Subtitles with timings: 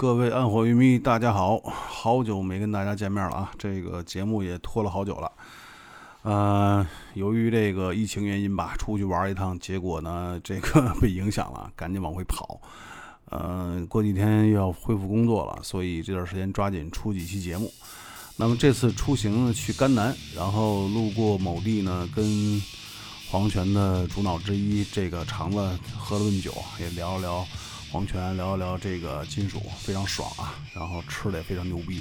[0.00, 3.50] 各位暗火鱼迷，大家好，好久没跟大家见面了啊！
[3.58, 5.30] 这个节目也拖了好久了。
[6.22, 12.58] 呃，由于这个疫情原因吧，出去玩一趟，结果呢， 这个被影响了，赶紧往回跑。
[13.26, 17.70] 呃，过几天又要恢复工作了，所以这段时间抓紧出几期节目。
[18.36, 22.62] 那么这次出行呢，去甘南，然后路过某地呢，跟
[23.30, 25.58] 黄泉的主脑之一这个肠子
[25.98, 27.46] 喝了顿酒，也聊了聊。
[27.90, 32.00] 黄泉聊一聊这个金属非常爽啊，然后吃的也非常牛逼。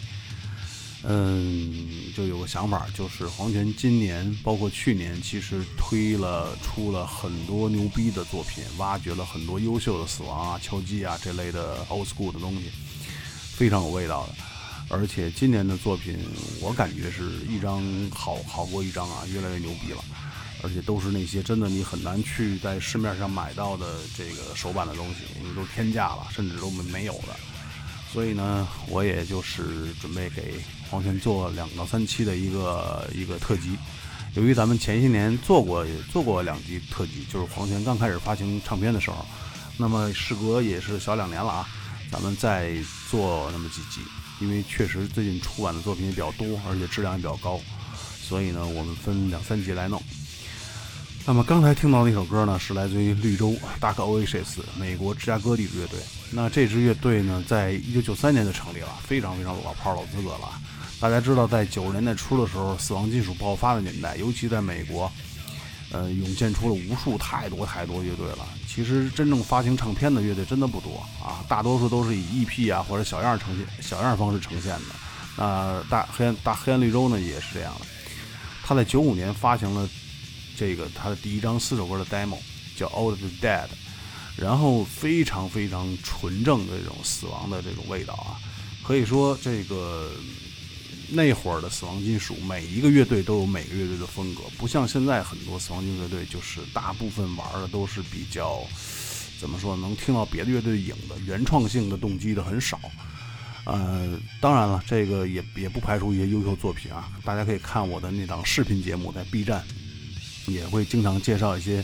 [1.02, 12.70] 嗯，就有个想法，就是黄泉今年包括去年，其实推了出了很多牛逼的作品，挖掘了很多优秀的死亡啊、敲击啊这类的 old school 的东西，
[13.56, 14.34] 非常有味道的。
[14.90, 16.20] 而且今年的作品，
[16.62, 20.04] 我感觉是一张好好过一张啊，越来越牛逼了。
[20.62, 27.36] 而且都是那些真的你很难去在市面上买到的这个手版的东西，因为都天价了，甚至都没没有的。
[28.12, 30.56] 所以呢，我也就是准备给
[30.90, 33.78] 黄泉做两到三期的一个一个特辑。
[34.36, 39.26] 由于咱们前些年做过做过两集特辑，就是黄泉刚开始发行唱片的时候，
[39.78, 41.68] 那么时隔也是小两年了啊，
[42.12, 42.76] 咱们再
[43.10, 44.02] 做那么几集，
[44.40, 47.60] 因为确实最近出版的作品也比较多，而且质量也比较高，
[48.22, 50.02] 所以呢，我们分两三集来弄。
[51.30, 56.00] 那么刚才听到那首歌呢，是来自于绿洲 Dark Oasis 美国芝加哥地质乐队。
[56.32, 60.50] 那这支乐队呢，在一九九三年就成立了，非常非常老炮老资格了。
[61.00, 65.12] 大家知道，在九十年代初的时候，死亡金属爆发的年代，尤其在美国，
[65.92, 68.40] 呃，涌现出了无数太多太多乐队了。
[68.68, 74.96] 其实真正发行唱片的乐队真的不多啊，大多数都是以 EP 啊或者小样呈现、小样方式呈现的。
[75.38, 77.86] 那大黑暗大黑暗绿洲呢，也是这样的。
[78.64, 79.88] 他在九五年发行了。
[80.60, 82.38] 这个他的第一张四首歌的 demo
[82.76, 83.68] 叫《Old Dead》，
[84.36, 88.36] 然后非常非常纯正的这种死亡的这种味道啊，
[88.84, 90.12] 可以说这个
[91.10, 98.62] 那会儿的死亡金属，每一个乐队都有每个乐队的风格，不像现在很多死亡金属乐队，就是大部分玩的都是比较
[99.40, 102.78] 怎么说，能听到别的乐队影的原创性的动机的很少。
[103.66, 109.64] 呃，当然了，这个也也不排除一些优秀作品啊，大家可以看我的那档视频节目，在 B 站。
[110.52, 111.84] 也会经常介绍一些，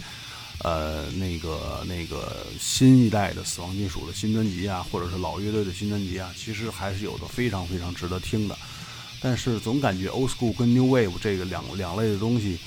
[0.60, 8.58] 呃，那个那个新一代的死亡金属的新专辑啊，或者是老乐队的新专辑啊，其实还是有的非常非常值得听的。
[9.22, 12.60] 但是总感觉 old school 跟 new wave 这个两两类的东西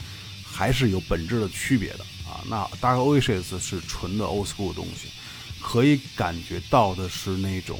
[0.44, 2.42] 还是有本质的区别的啊。
[2.48, 5.08] 那 Dark Oasis 是纯的 old school 东西，
[5.60, 7.78] 可以感觉到的是那种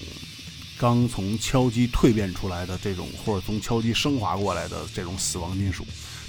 [0.79, 5.85] 刚从敲击蜕变出来的这种，或者从敲击升华过来的这种死亡金属，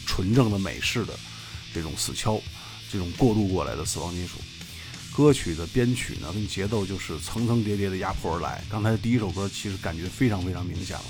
[0.07, 1.13] 纯正的美式的。
[1.73, 2.41] 这种死敲，
[2.91, 4.37] 这种过渡过来的死亡金属，
[5.15, 8.63] 歌曲的编曲呢，跟节奏就是层层叠叠的压迫而来。
[8.69, 11.05] 刚才第一首歌其实感觉非常非常明显了，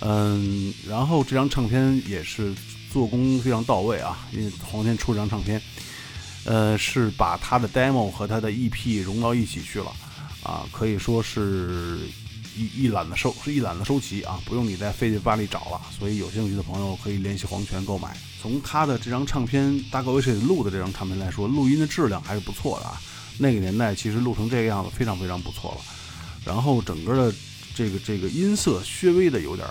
[0.00, 2.54] 嗯，然后这张唱片也是
[2.92, 5.60] 做工非常到位啊，因为黄天出这张唱片，
[6.44, 9.92] 呃，是把他的 demo 和他的 EP 融到一起去了，
[10.42, 12.00] 啊，可以说是。
[12.56, 15.80] 一一揽子收是一揽子收齐啊，不用你再费劲巴力找了。
[15.98, 18.16] 所以有兴趣的朋友可以联系黄泉购买。
[18.40, 23.00] 从他的这张唱片大哥维谁录的这张唱片来说，录音的质量还是不错的啊。
[23.38, 25.80] 那个年代其实录成这个样子非常非常不错了。
[26.44, 27.36] 然后整个的
[27.74, 29.66] 这个这个音色稍微的有点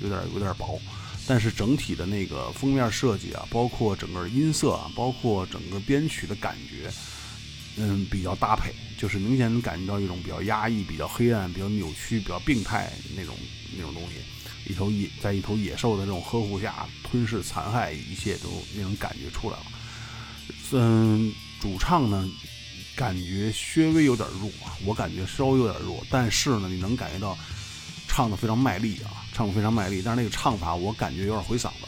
[0.00, 0.80] 有点有点薄，
[1.26, 6.90] 但是整体的那个封面设计啊，包括整个音色啊，包括整个编曲的感觉。
[7.76, 13.36] 嗯，比较搭配，就是明显能感觉到一种比较压抑、比较黑暗、比较扭曲、比较病态那种
[13.76, 14.14] 那种东西。
[14.68, 19.66] 一头野在一头野兽的这种呵护下吞噬残害一切，都那种感觉出来了。
[20.72, 22.28] 嗯，主唱呢，
[22.96, 24.50] 感觉稍微有点弱，
[24.84, 27.38] 我感觉稍微有点弱，但是呢，你能感觉到
[28.08, 30.02] 唱的非常卖力啊，唱的非常卖力。
[30.04, 31.86] 但是那个唱法，我感觉有点回嗓子。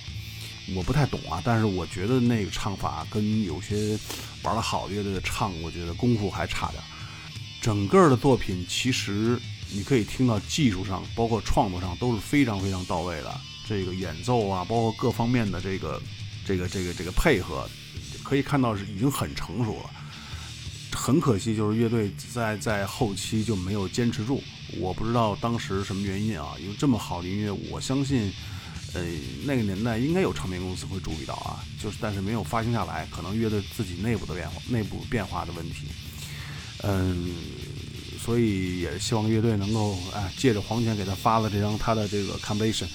[0.74, 3.98] 我不太懂啊，但是我觉得那个唱法跟有些
[4.42, 6.82] 玩的好的乐队的唱，我觉得功夫还差点。
[7.60, 13.40] 整个的作品其实你可以听到技术上，包括创作上都是非常非常到位的。
[13.66, 16.00] 这个演奏啊，包括各方面的这个
[16.44, 17.68] 这个这个这个配合，
[18.22, 19.90] 可以看到是已经很成熟了。
[20.92, 24.42] 很可惜，就是乐队在在后期就没有坚持住。
[24.78, 28.32] 我不知道当时什么原因啊，有这么好的音乐，我相信。
[28.94, 29.04] 呃，
[29.44, 35.86] 那个年代应该有唱片公司会注意到啊，就是但是没有发行下来，可能乐队自己内部的变化、内部变化的问题。
[36.82, 37.34] 嗯，
[38.18, 42.86] 所以也希望乐队能够哎，借着黄泉给他发的这张他的这个 compilation，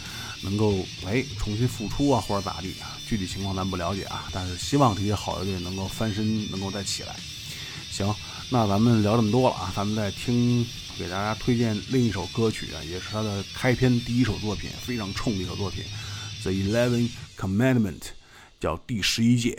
[0.41, 7.15] 能够哎重新复出啊，或者咋地啊，具体情况咱不了解啊，但是希望这些好乐队能够翻身，能够再起来。
[7.91, 8.11] 行，
[8.49, 10.65] 那咱们聊这么多了啊，咱们再听
[10.97, 15.83] 给大家推荐另一首歌曲啊，也是他的开篇第一首作品，非常冲的一首作品，
[16.43, 17.99] 《The Eleven Commandment》，
[18.59, 19.57] 叫第十一届。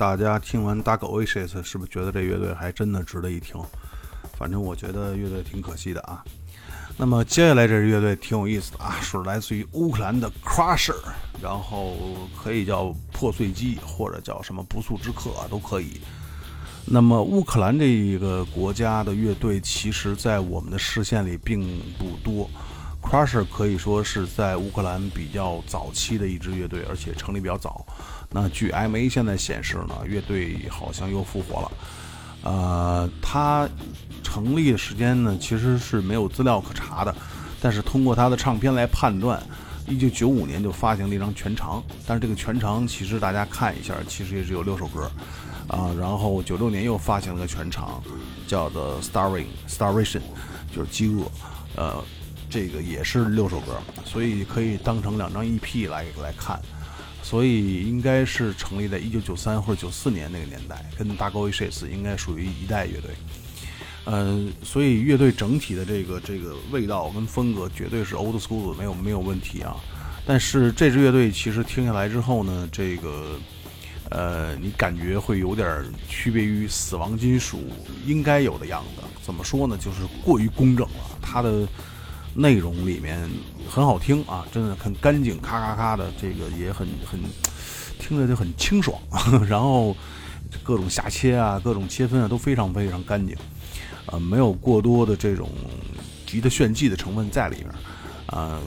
[0.00, 3.60] 大家听完 Dark Oasis 是不是觉得这乐队还真的值得一听？
[4.32, 6.24] 反正我觉得乐队挺可惜的啊。
[6.96, 10.96] 那么接下来这支乐队挺有意思的啊，是来自于乌克兰的 Crusher，
[11.42, 11.98] 然后
[12.42, 16.00] 可以叫破碎机或者叫什么不速之客啊，都可以。
[16.86, 21.60] 那么乌克兰这一个国家的乐队，其实在我们的视线里并
[21.98, 22.48] 不多。
[23.02, 27.84] Crusher 可以说是在乌克兰比较早期的一支乐队，而且成立比较早。
[28.32, 31.72] 那据 MA 现在显示呢，乐队好像又复活了。
[32.42, 33.68] 呃，它
[34.22, 37.14] 成立的时间呢，其实是没有资料可查的，
[37.60, 39.42] 但是通过它的唱片来判断，
[39.88, 45.10] 一九九五年就发行了一张全长，但是这个全长其实大家看一下，其实也只有六首歌。
[45.68, 48.02] 啊，然后九六年又发行了个全长，
[48.46, 50.22] 叫做 Starving Starvation，
[50.74, 51.30] 就是饥饿。
[51.76, 52.02] 呃，
[52.48, 56.60] 这个也是六首歌，所以可以当成两张 EP 来来看。
[57.30, 63.12] 所以应该是成立在一九九三或者九四年那个年代，跟 Dark Oasis 应该属于一代乐队。
[64.06, 69.76] 嗯，所以乐队整体的这个这个味道跟风格绝对是 Old School，没有没有问题啊。
[70.26, 73.38] 但是这支乐队其实听下来之后呢，这个
[74.08, 77.62] 呃，你感觉会有点区别于死亡金属
[78.04, 79.02] 应该有的样子。
[79.22, 79.78] 怎么说呢？
[79.78, 81.18] 就是过于工整了。
[81.22, 81.64] 它的
[82.34, 83.30] 内容里面
[83.70, 87.20] 很好听啊，真的很干净，咔咔咔的，这个也很很
[88.00, 89.00] 听着就很清爽。
[89.48, 89.96] 然后
[90.64, 93.36] 各种下切啊，各种切分啊，都非常非常干净，
[94.06, 95.48] 呃，没有过多的这种
[96.26, 97.68] 急的炫技的成分在里面。
[98.32, 98.60] 嗯，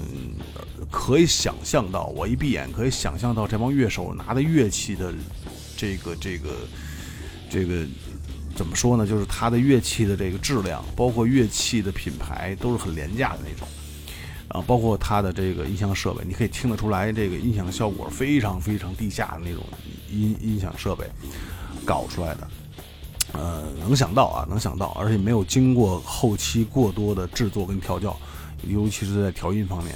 [0.90, 5.14] 可以想象到，我一闭眼可以想象到这帮乐手拿的乐器的
[5.76, 6.50] 这个这个
[7.50, 7.86] 这个
[8.56, 9.06] 怎么说呢？
[9.06, 13.68] 就是他的乐器的这个质量，包括乐器的品牌都是很廉价的那种
[14.48, 19.64] 啊，包括它的这个音响设备，你可以听得出来，这个音响效果非常非常地下的那种
[20.12, 21.06] 音音响设备
[21.86, 22.48] 搞出来的。
[23.34, 28.16] 呃，能想到啊，能想到，而且没有经过后期过多的制作跟调教。
[28.66, 29.94] 尤其是在调音方面，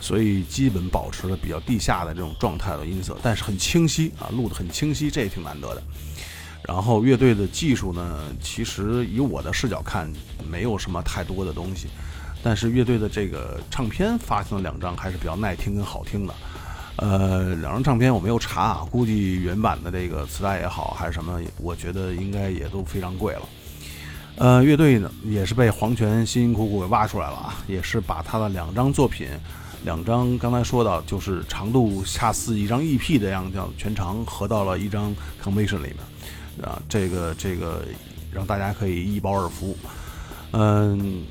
[0.00, 5.82] 所以基本保持了比较地下的这种状态的音色，但是很清晰啊，录得很清晰，这也挺难得的。
[6.62, 10.10] 然后乐队的技术呢，其实以我的视角看，
[10.50, 11.88] 没有什么太多的东西，
[12.42, 16.34] 但是乐队的这个唱片发行了两张，还是比较耐听跟好听的。
[16.96, 23.42] 呃，两张唱片我没有查啊，估计原版的这个磁带也好还是什么，我觉得应该也都非常贵了。
[24.36, 29.28] 呃，乐队呢也是被黄泉辛辛苦苦给挖出来了啊，也是把他的两张作品，
[29.84, 37.82] 两张刚才说到就是长度恰似一张 EP 的样子，全长合到了一张 Conviction 里面，啊，这个这个
[38.32, 39.76] 让大家可以一饱耳福。
[40.52, 41.24] 嗯，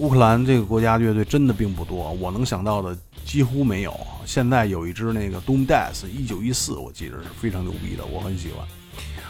[0.00, 3.94] 乌克兰这个国家乐队真的并不多，我能想到的几乎没有。
[4.24, 8.66] 现在有一支那个 Doom Death，一九一四，我记得是非常牛逼的，我很喜欢。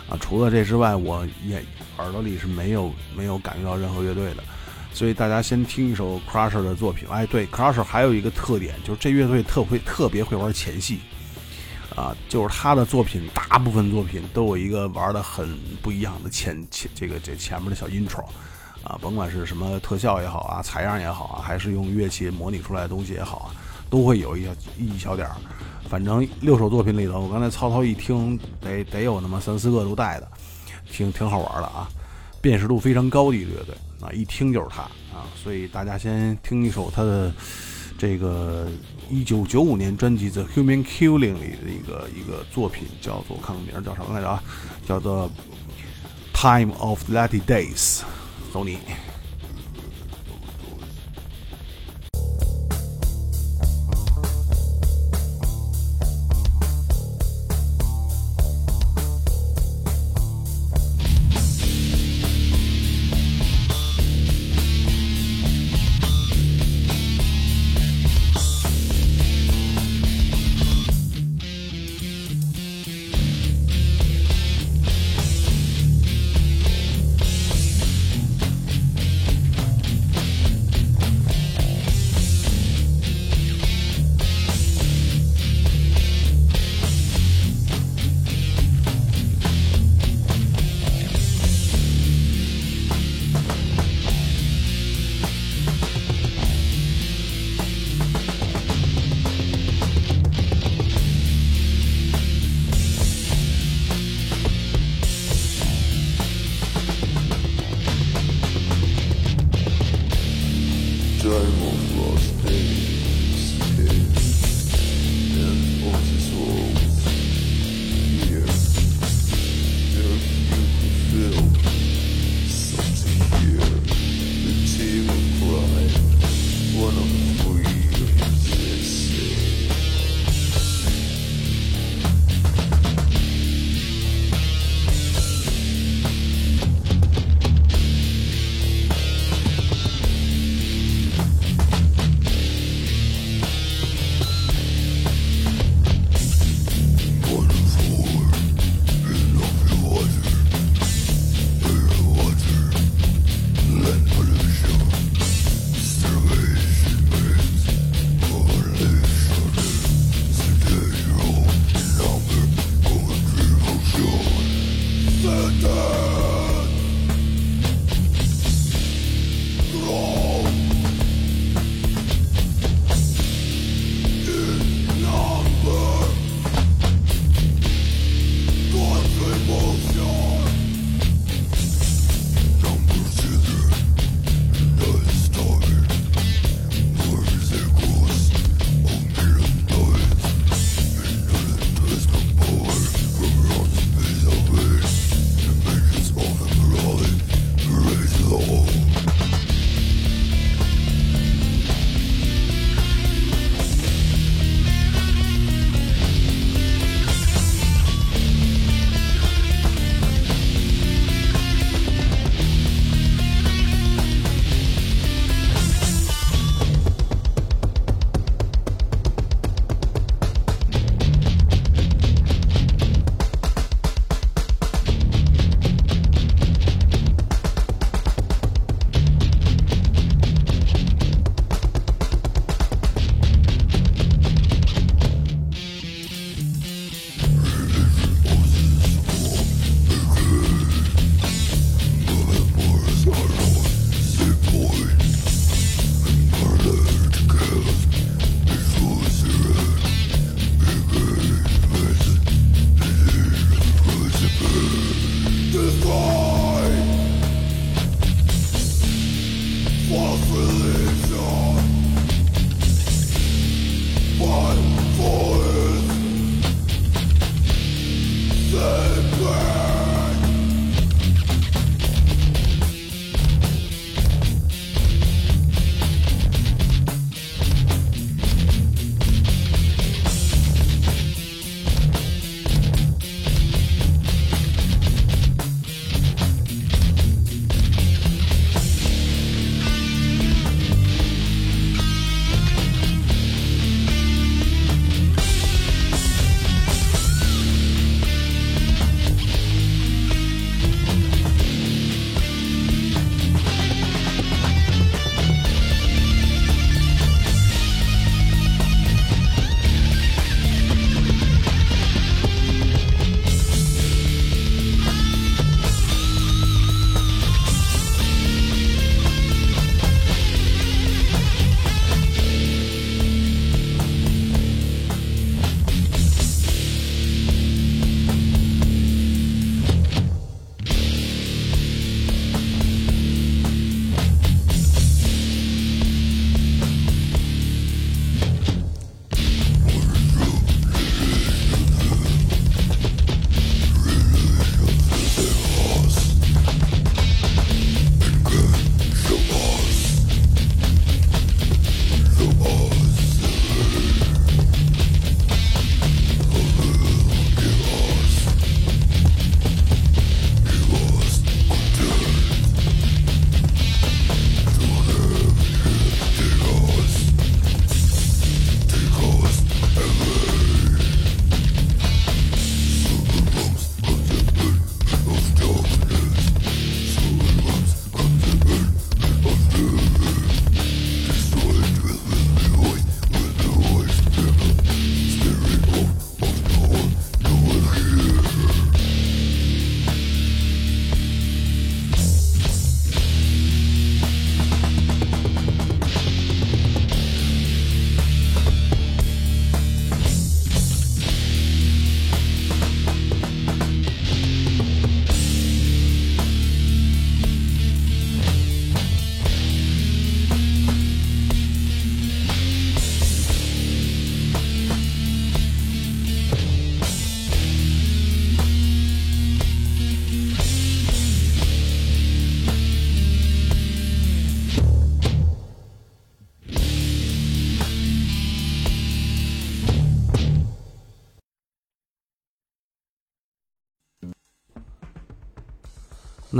[0.09, 1.61] 啊，除了这之外，我也
[1.99, 4.45] 耳朵里是没有没有感觉到任何乐队的，
[4.95, 7.09] 所以大家先听一首 Crusher 的作品。
[7.09, 11.01] 哎，对，Crusher 还有一个特点，就是这乐队特会特别会玩前戏，
[11.97, 18.25] 啊，就是他的作品大部分作品都有一个玩的很不一样的前前这个这前面的小 intro，
[18.91, 23.55] 啊，甭管是什么特效也好啊，采样也好啊，还是用乐器模拟出来的东西也好啊，
[23.89, 25.37] 都会有一小一小点儿。
[25.89, 30.29] 反正六首作品里头，我刚才曹操一听，得得有那么三四个都带的，
[30.91, 31.89] 挺挺好玩的啊，
[32.41, 37.33] 辨识度非常高的一个乐队啊，一听就是他啊，所以大家先听一首他的
[37.99, 38.67] 这个
[39.09, 44.43] 一九九五年专辑《The Human Killing》里的一个一个作品，叫做看看名叫什么来着啊？
[44.87, 45.31] 叫做
[46.41, 47.99] 《Time of lattedays》，
[48.51, 48.79] 走你。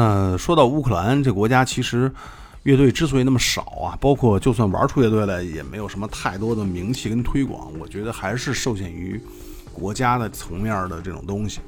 [0.01, 2.11] 那说到乌克兰这国家，其实
[2.63, 7.71] 乐队之所以那么少啊，包括就算玩出乐队来，也没有什么太多的名气跟推广。
[7.79, 9.21] 我觉得还是受限于
[9.75, 11.61] 国家的层面的这种东西。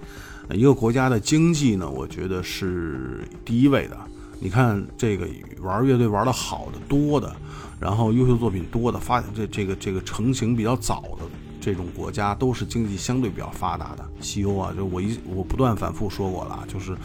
[0.51, 3.99] 一个国家的经济呢，我觉得是第一位的。
[4.41, 5.29] 你看这个
[5.61, 7.37] 玩乐队玩的好的多的，
[7.79, 11.27] 然后优秀作品多的，发这这个这个成型比较早的
[11.61, 14.03] 这种国家，都是经济相对比较发达的。
[14.23, 16.97] 西欧啊，就我一我不断反复说过了，就是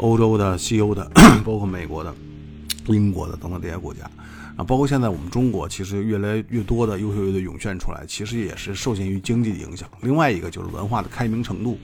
[0.00, 1.10] 欧洲的、西欧的，
[1.44, 2.14] 包括美国的、
[2.88, 4.04] 英国的等等这些国家
[4.56, 9.88] 啊，包括现在我们中国，其实越来越多的优秀乐队涌现出来，其实也是受限于经济的影响。
[10.02, 11.78] 另外一个就是文化的开明程度。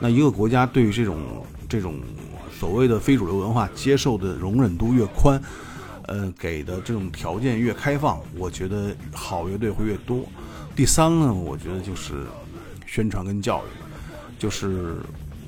[0.00, 1.18] 那一个国家对于这种
[1.68, 2.00] 这种。
[2.56, 5.42] 所谓的非主流文化接受的容忍度越宽，
[6.06, 10.24] 呃，给的这种条件越开放，我觉得好乐队会越多。
[10.74, 12.24] 第三呢，我觉得就是
[12.86, 14.96] 宣传跟教育，就是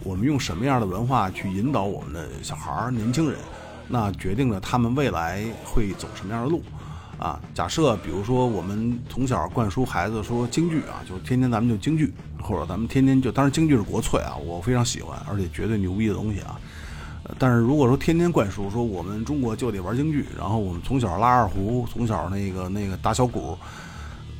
[0.07, 3.37] 我们用什么样的文化去引导我们的小孩儿、年轻人，
[3.88, 6.62] 那决定了他们未来会走什么样的路。
[7.19, 16.61] 啊，假设比如说我们从小灌输孩子说京剧啊，就天天咱们就京剧，或者咱们天天就，当然京剧是国粹啊，我非常喜欢，而且绝对牛逼的东西啊。
[17.38, 23.59] 但是如果说天天灌输说我们中国就得玩京剧，然后我们从小拉二胡，从小那个那个打小鼓，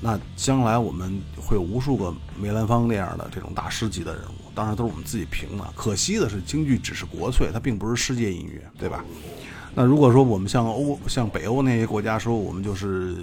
[0.01, 5.65] 那将来我们会有无数个梅兰芳那样的这种大师级的人物，当然都是我们自己评的。
[5.75, 9.05] 可惜的是，京剧只是国粹，它并不是世界音乐，对吧？
[9.75, 13.15] 那如果说我们像欧像北欧那些国家说我们就是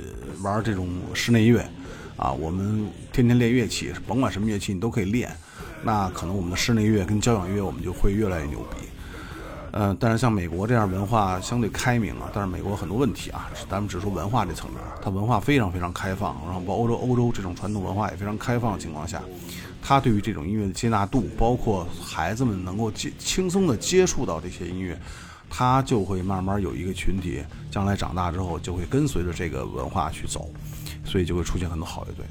[0.42, 1.64] 玩这种室内乐，
[2.18, 5.32] 啊，我们天天练乐器，甭管什么乐器你都可以练，
[5.84, 8.88] 那可能我们的室内乐跟交响乐我们就会越来越牛逼。
[9.76, 19.20] 嗯，但是像美国这样文化相对开明啊，但是美国很多问题啊，咱们只说文化这层面，它文化非常非常开放，然后包括欧洲欧洲这种传统文化也非常开放的情况下，
[19.82, 24.96] 它对于这种音乐的接纳度，包括孩子们能够接轻松的接触到这些音乐，
[25.50, 30.52] 它就会慢慢有一个群体，将来长大之后就会跟随着这个文化去走，
[31.04, 32.24] 所以就会出现很多好乐队。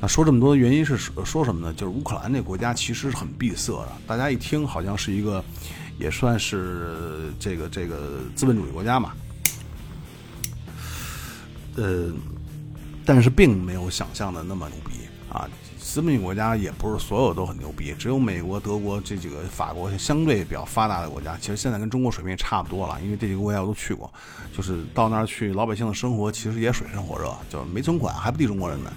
[0.00, 1.72] 那说这么多的原因是说什么呢？
[1.74, 5.44] 就是乌克兰这国家其实是很闭塞的，大家一听好像是一个。
[5.98, 9.12] 也算是这个这个资本主义国家嘛，
[11.76, 12.10] 呃，
[13.04, 15.48] 但是并没有想象的那么牛逼啊。
[15.80, 22.98] 资本主义国家也不是所有都很牛逼，只有美国、德国这几个、法国相对比较发达的国家，其实现在跟中国水平也差不多了。
[23.02, 24.12] 因为这几个国家我都去过，
[24.54, 28.92] 就是到那儿去，老百姓的生活其实也水深火热，就没存款还不敌中国人呢。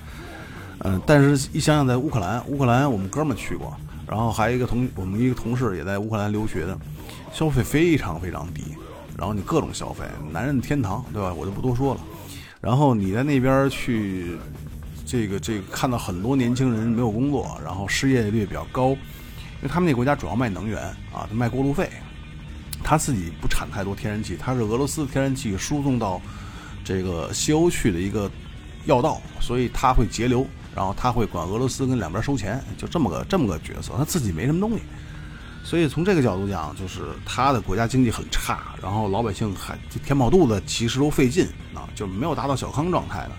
[0.80, 3.74] 嗯，但是一想想在乌克兰，乌克兰我们哥们去过。
[4.12, 6.78] 然后还有一个同我们一个同事也在乌克兰留学的，
[7.32, 8.62] 消费非常非常低，
[9.17, 11.34] 然后你各种消费，男人的天堂，对吧？
[11.34, 12.02] 我就不多说了。
[12.60, 14.36] 然后你在那边去，
[15.06, 18.97] 这个这个看到很多年轻人没有工作，然后失业率比较高，因
[19.63, 21.89] 为他们那国家主要卖能源啊，卖过路费，
[22.84, 26.21] 他自己不产太多天然气，他是俄罗斯的天然气输送到
[26.84, 28.30] 这个西欧去的一个
[28.84, 30.45] 要道，所以他会节流。
[30.74, 34.82] 然后他会管俄罗斯跟两边收钱，就这么个这么个角色，他自己没什么东西，
[35.66, 43.32] 所以从这个角度讲，就是他的国家经济很差，然后老百姓还填饱肚子其实都费劲啊，就没有达到小康状态的，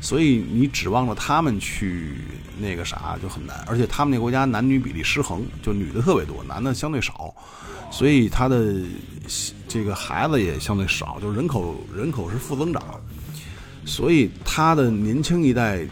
[0.00, 2.18] 所以你指望着他们去
[2.58, 7.32] 那个啥就很难，而且他们那国家男女比例失衡，就女的特别多，男的相对少，
[7.90, 8.74] 所以他的
[9.68, 12.82] 这个孩子也相对少，就人口人口是负增长，
[13.84, 15.86] 所以他的年轻一代。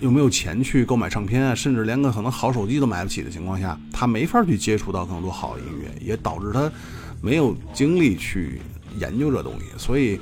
[0.00, 6.72] 又没有钱去购买唱片啊，甚至连个可能好手机都买不起的情况下，他没法去接触到更多好的音乐，也导致他
[7.20, 8.60] 没有精力去
[8.98, 9.66] 研究这东西。
[9.76, 10.18] 所以，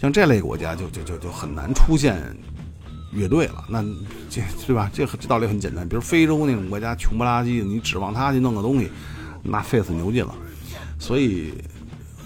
[0.00, 2.16] 像这类国家就就就就很难出现
[3.12, 3.64] 乐队了。
[3.68, 3.82] 那
[4.30, 4.88] 这对吧？
[4.92, 5.88] 这这道理很简单。
[5.88, 8.88] 比如非洲那种国家穷不拉几的，你指望他去弄个东西，
[9.42, 10.34] 那费死牛劲了。
[10.98, 11.52] 所以，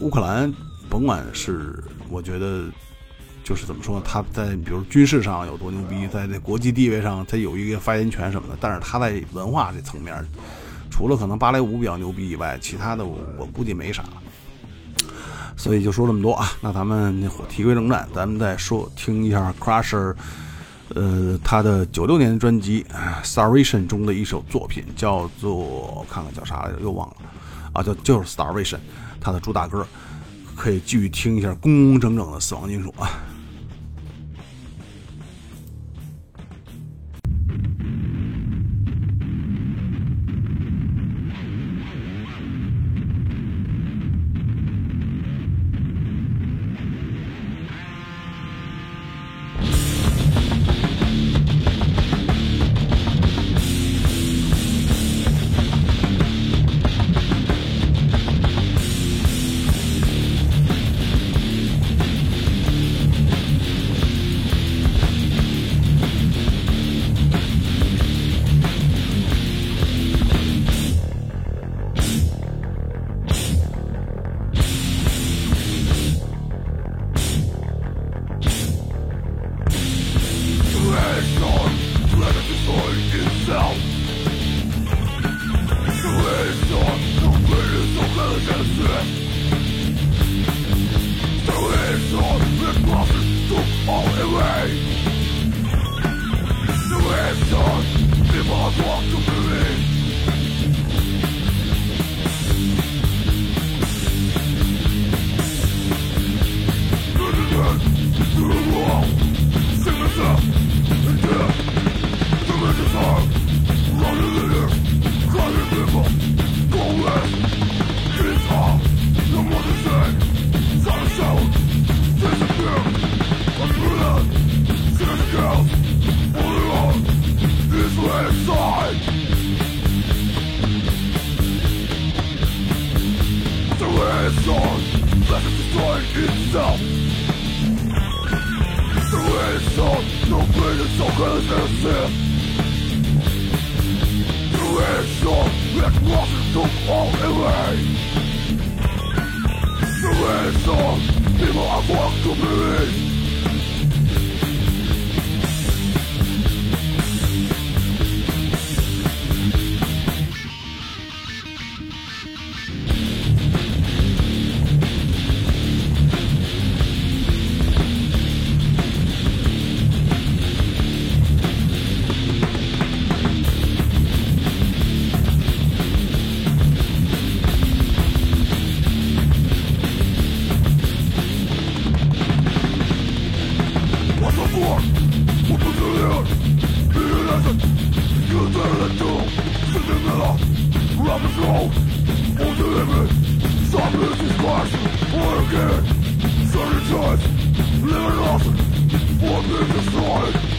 [0.01, 0.53] 乌克兰
[0.89, 2.67] 甭管是我觉得。
[3.51, 10.25] 就是怎么说，他在比如军事上有多牛逼，在这国际地位上他有一个发言权什么的，但是他在文化这层面，
[10.89, 14.05] 除了可能芭蕾舞比较牛逼以外，其他的我估计没啥。
[15.57, 20.15] 所以就说这么多啊，那咱们提归正传，咱们再说听一下 Crusher，
[20.95, 22.87] 呃，他的九六年的专辑
[23.25, 27.17] 《Starvation》中的一首作品，叫做看看叫啥来着，又忘了
[27.73, 28.77] 啊，叫就是《Starvation》，
[29.21, 29.85] 他的主打歌，
[30.55, 33.11] 可以继续听一下工工整整的死亡金属啊。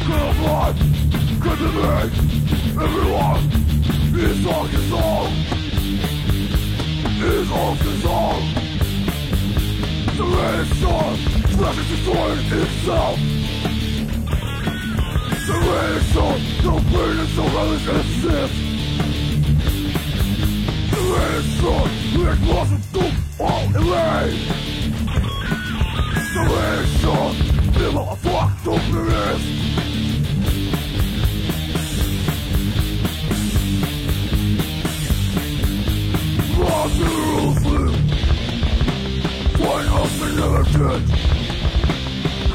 [0.03, 0.79] Good of life,
[1.39, 1.69] good to
[2.81, 3.61] Everyone
[4.17, 5.27] is on control
[7.21, 8.39] Is on control
[10.17, 11.17] The reaction
[11.55, 13.19] threatens to destroying itself
[15.45, 16.33] The reaction,
[16.65, 17.85] no pain and no relish
[18.23, 18.51] this.
[20.89, 21.81] The reaction,
[22.17, 24.25] weak loss and doom all away
[26.33, 29.90] The reaction, people are fucked up in this
[39.59, 41.03] One of the never dead?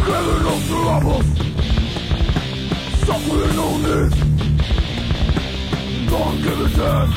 [0.07, 1.29] Heaven of the lovers
[3.07, 3.83] Suffering on
[6.09, 7.11] Don't give a damn.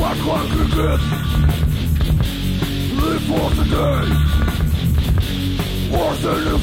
[0.00, 1.00] What one could get?
[3.00, 4.06] Live for today.
[5.90, 6.58] Worse than you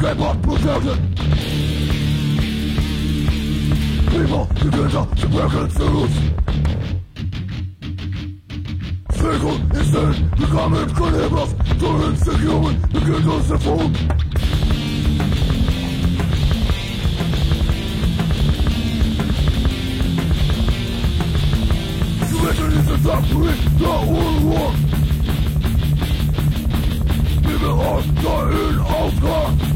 [0.00, 1.14] get lost protection
[4.08, 6.16] People begin to break and choose
[9.12, 13.92] Fickle instead becoming carnivores Turning to human begin to seafood
[22.32, 24.72] Religion is a suffering, not one war
[27.42, 29.69] People are dying of God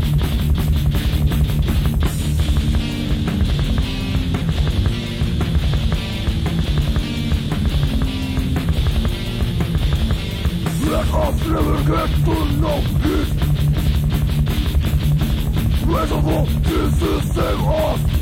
[11.16, 13.44] I'll never get to know it.
[16.64, 18.13] This is same us.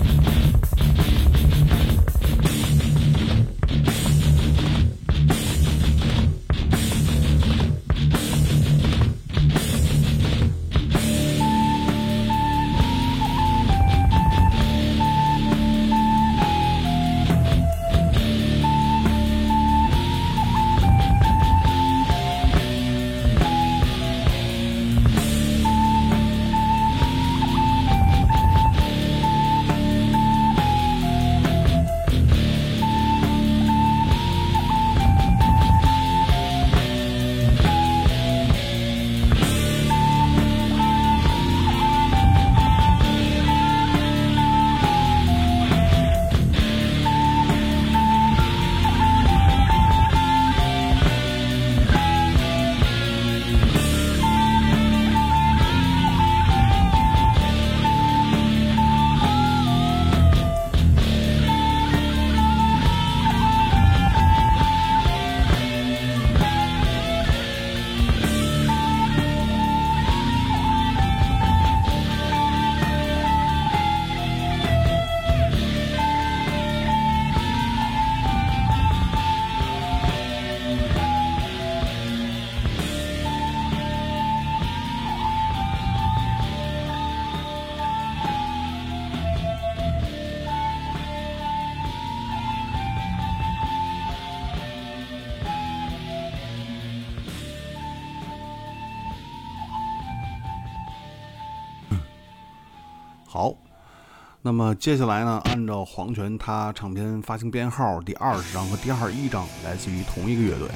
[104.53, 105.41] 那么接下来呢？
[105.47, 110.69] 按照黄权他唱片发行编号第二十张和第二十一张来自于同一个乐队。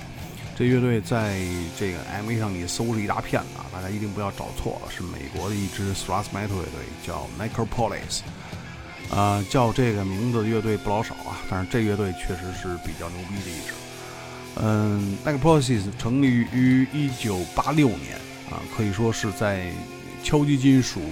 [0.57, 1.39] 这乐队在
[1.79, 8.21] 这个 MV 上也搜了一大片啊，大家一定不要找错了，是美国的一支 thrash metal 乐队，叫 Micropolis。
[9.11, 13.75] 呃，叫这个名字的乐队不老少啊，但是这乐队确实是比较牛逼的一支。
[14.55, 18.17] 嗯，Micropolis 成立于一九八六年
[18.51, 19.71] 啊，可以说是在
[20.23, 21.03] 敲击金属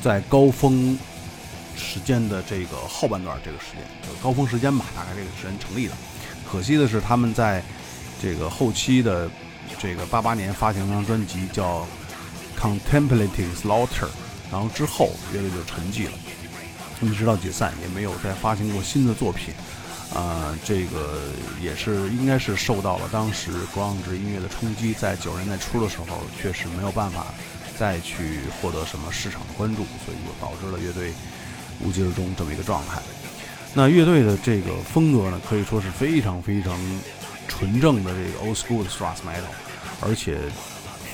[0.00, 0.96] 在高峰。
[1.76, 5.94] 时间的这个后半段这个时间，就高峰时间吧，大概这个时间成立的。
[6.50, 7.62] 可惜的是，他们在
[8.20, 9.30] 这个后期的
[9.78, 11.86] 这个八八年发行一张专辑叫
[12.60, 13.86] 《Contemplative Slaughter》，
[14.50, 16.12] 然后之后乐队就沉寂了，
[17.00, 19.54] 一直到解散也没有再发行过新的作品。
[20.14, 21.22] 啊，这个
[21.60, 27.26] 也是应该是受到了当时 g r u n d 音乐的冲击，在九十年代初的时候，确实没有办法
[27.76, 31.12] 再去获得什么市场的关注，所以就导致了乐队
[31.80, 33.00] 无疾而终这么一个状态。
[33.72, 36.78] 那乐队的这个风格呢，可以说是非常非常
[37.48, 39.50] 纯正的这个 old school 的 thrash metal，
[40.00, 40.38] 而且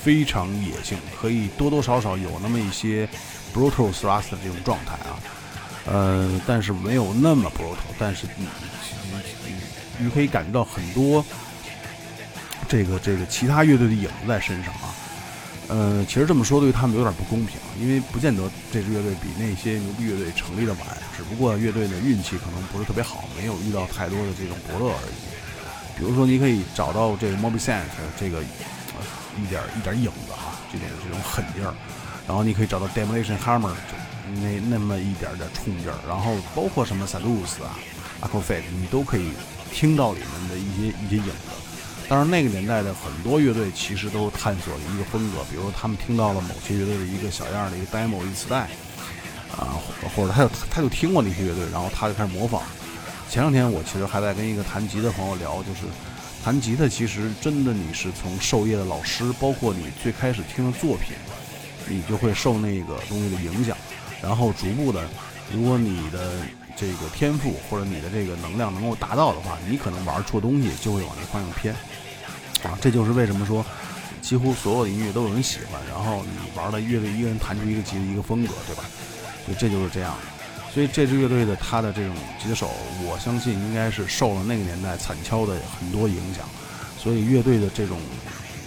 [0.02, 3.08] 非常野性，可以多多少少有那么一些
[3.54, 5.16] brutal thrash 的这种状态啊。
[5.86, 8.46] 呃，但是没有那么 brutal，但是你
[9.46, 9.54] 你
[10.04, 11.24] 你可以感觉到很多
[12.68, 14.94] 这个这个其他乐队的影子在身上啊。
[15.70, 18.42] 呃，其实这么说对他们有点不公平，因为不见得
[18.72, 20.82] 这支乐队比那些牛逼乐队成立的晚，
[21.16, 25.14] 只不过乐队的运气可能不是特别好，没有遇到太多的这种伯乐而已。
[25.96, 27.84] 比如说，你可以找到这个 Moby Sense
[28.18, 31.72] 这个一点一点影子哈，这种这种狠劲儿，
[32.26, 33.72] 然后你可以找到 Demolition Hammer。
[34.42, 37.76] 那那么一点点冲劲儿，然后包括什么 Salus 啊、
[38.20, 39.32] a q u a f i t 你都可以
[39.72, 41.59] 听到里面的一些一些影子。
[42.10, 48.62] 当然，那个年代的很多乐队其实都探索了一个风格，比如他们听到了某些乐队的一个小样的一个 demo 一磁带
[49.56, 49.78] 啊，
[50.16, 52.62] 或者他就他就听过那些乐队，然后他就开始模仿。
[53.28, 55.82] 前两天我其实还在跟一个弹吉的朋友聊，就是
[56.44, 61.14] 弹吉他其实真的你是从授业的老师，包括你最开始听的作品，
[61.86, 63.76] 你就会受那个东西的影响。
[64.20, 65.00] 然后逐步的，
[65.52, 66.32] 如果你的
[66.74, 71.72] 这个天赋或者你的这个能量能够达到的话，你可能玩出的东西就会往那方向偏，
[72.62, 73.64] 啊，这就是为什么说
[74.20, 75.80] 几乎所有的音乐都有人喜欢。
[75.88, 78.84] 然后你玩的乐队一个人弹出一个吉的一个风格，对吧？
[79.44, 80.14] 所以这就是这样。
[80.72, 82.70] 所以这支乐队的他的这种吉他手，
[83.02, 86.44] 我相信应该是受了那个年代惨敲的很多影响，
[86.98, 87.98] 所以乐队的这种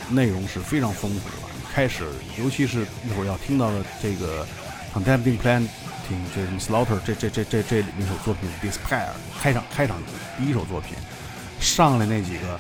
[0.09, 1.35] 内容是非常丰富的。
[1.73, 2.05] 开始，
[2.37, 4.45] 尤其是一会儿要听到的这个。
[4.93, 9.07] contempting Planting 这种 Slaughter 这这这这这那首作品 Despair
[9.41, 9.97] 开场开场
[10.37, 10.95] 第一首作品
[11.59, 12.59] 上来那几个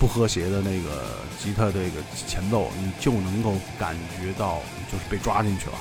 [0.00, 5.76] 不和谐的那个吉他这个前奏，你就能够感觉到就是被抓进去了，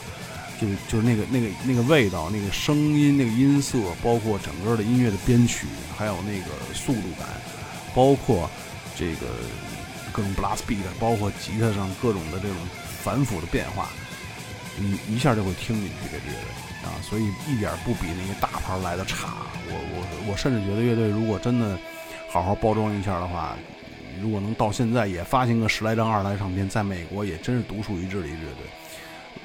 [0.59, 5.67] 就就是那个那个那个味道，那个声音，那个音色，包括整个的音乐的编曲，
[5.97, 7.30] 还有那个速度感，
[7.95, 8.49] 包括
[8.93, 9.28] 这个
[10.11, 12.57] 各种 blast beat，包括吉他上各种的这种
[13.01, 13.88] 反复的变化。
[14.78, 16.51] 你一下就会听进去这乐队
[16.84, 19.30] 啊，所以一点不比那些大牌来的差。
[19.67, 21.78] 我我我甚至觉得乐队如果真的
[22.30, 23.57] 好好包装一下的话，
[24.22, 28.65] 如果能到现在也发行个十来张二十来唱片，在美国也真是独树一帜的一支乐队，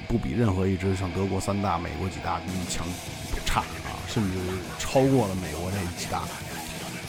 [0.07, 2.85] 不比任何一支像德国三大、美国几大比你强
[3.45, 4.37] 差啊，甚至
[4.77, 6.23] 超过了美国这几大，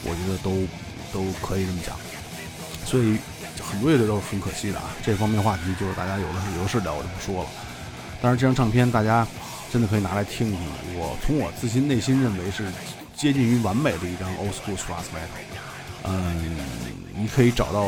[0.03, 0.67] 我觉得都
[1.11, 1.95] 都可以这么讲。
[2.85, 3.17] 所以
[3.61, 4.85] 很多乐队都是很可惜的啊。
[5.03, 7.49] 这方面话题就是大家有的是有的是聊，我就不说了。
[8.21, 9.27] 但是这张唱片大家
[9.71, 10.67] 真的可以拿来听一听。
[10.95, 12.71] 我从我自心内心认为是
[13.13, 15.43] 接近于完美的一张 old school thrash metal。
[16.09, 16.55] 嗯，
[17.19, 17.87] 你可以找到，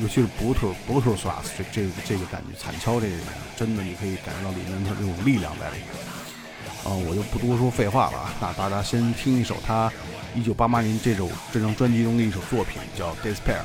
[0.00, 3.16] 尤其是 brutal brutal thrash 这个这个感觉，惨敲这个
[3.56, 5.86] 真的你可以感觉到里面的这种力量在里面。
[6.84, 9.92] 啊，我就不多说废话了啊，那大家先听一首他
[10.34, 13.60] 一九八八年这首这张专辑中的一首作品，叫《Despair》。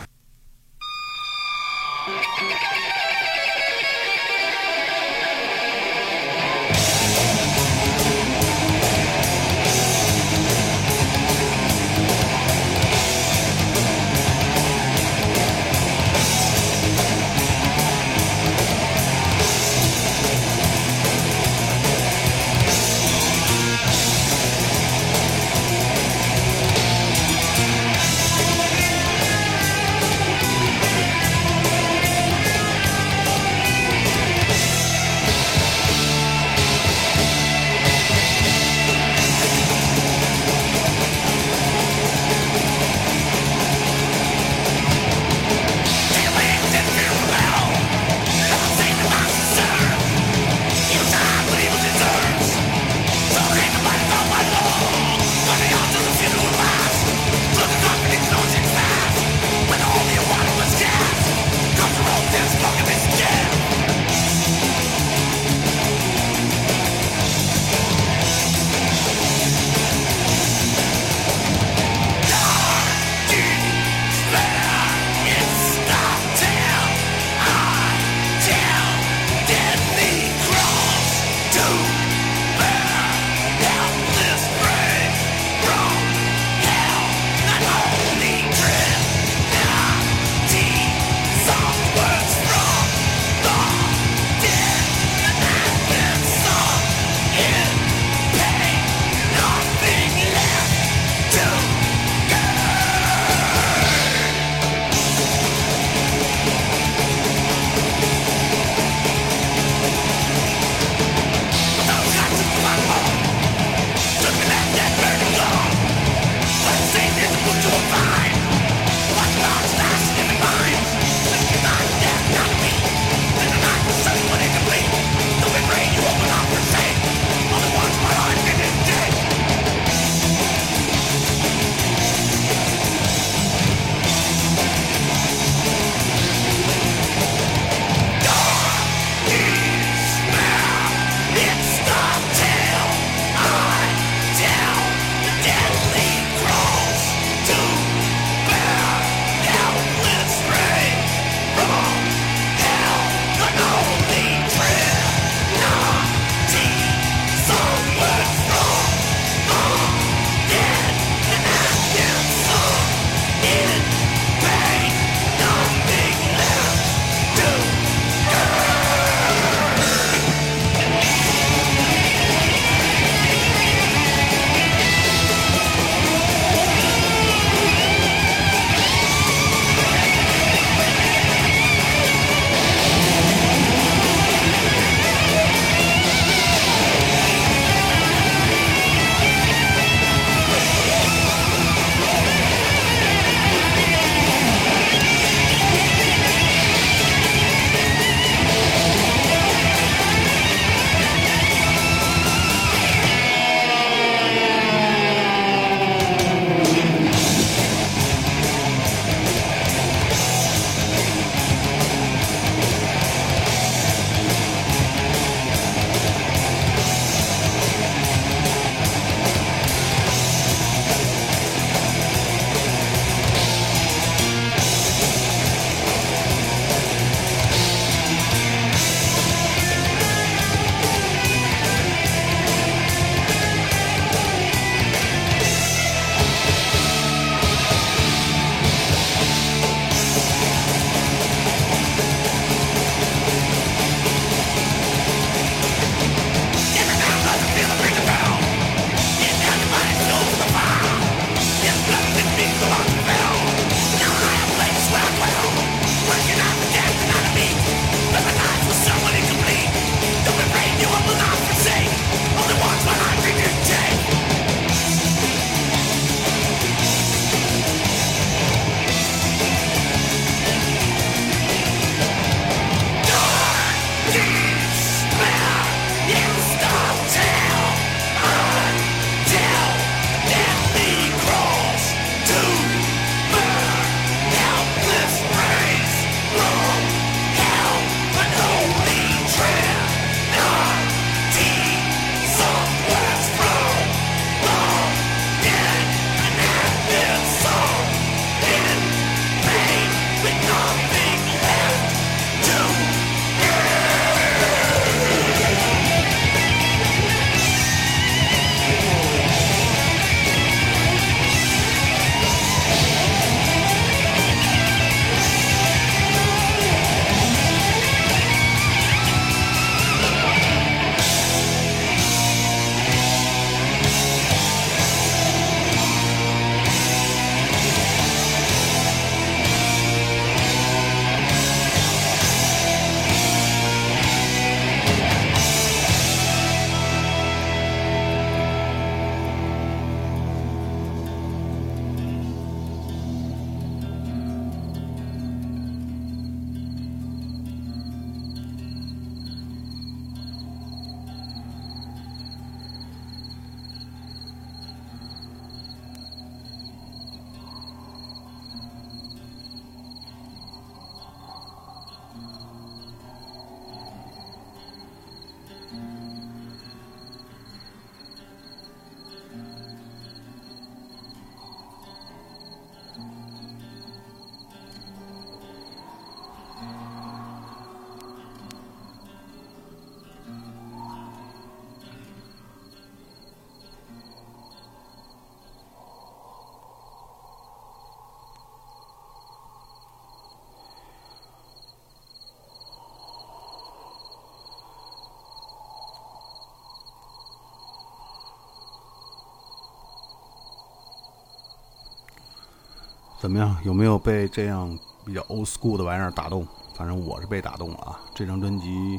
[403.20, 403.54] 怎么样？
[403.64, 406.48] 有没有被这样比较 old school 的玩意儿打动？
[406.74, 408.00] 反正我是被打动了啊！
[408.16, 408.98] 这张专辑，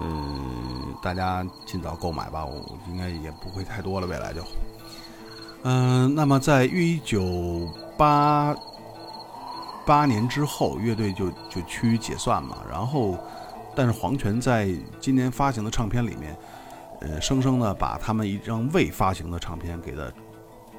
[0.00, 4.40] 嗯，大家尽早购买吧，我应该也不会太多了，未来就。
[5.64, 8.54] 嗯，那么在一九八
[9.84, 12.58] 八年之后，乐队就就趋于解散嘛。
[12.70, 13.18] 然后，
[13.74, 16.36] 但是黄泉在今年发行的唱片里面，
[17.00, 20.14] 呃，生生的把他们一张未发行的唱片给的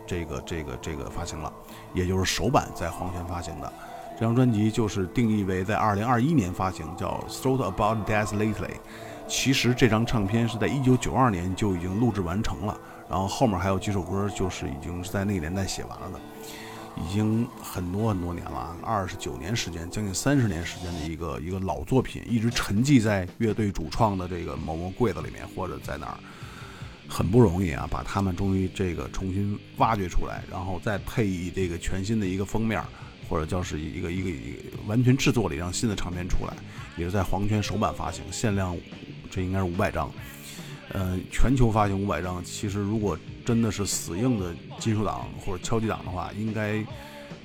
[0.08, 1.52] 这个这个这个发行了，
[1.94, 3.72] 也就是首版在黄泉发行的。
[4.20, 8.54] 这张专辑就是定义为在二零二一年发行，叫《Thought About Death Lately》。
[9.28, 12.78] 其实这张唱片是在一九九二年就已经录制完成了，
[13.10, 16.20] 然后后面还有几首歌就是已经是在那个年代写完了的，
[17.02, 26.18] 已经很多很多年了，二十九年时间，将近三十年时间的一个一个老作品，一直沉寂在乐队主创的这个某某柜子里面或者在哪儿，
[27.12, 32.82] 很不容易啊，把他们终于这个重新挖掘出来，然后再配以这个全新的一个封面。
[33.30, 36.53] 或者叫是一个一个一个完全制作了一张新的唱片出来，
[36.97, 38.76] 也是在黄泉首版发行，限量，
[39.30, 40.12] 这应该是五百张，
[40.89, 42.43] 呃，全球发行五百张。
[42.43, 46.84] 其实如果真的是死硬的金属党或者敲击党的话，应该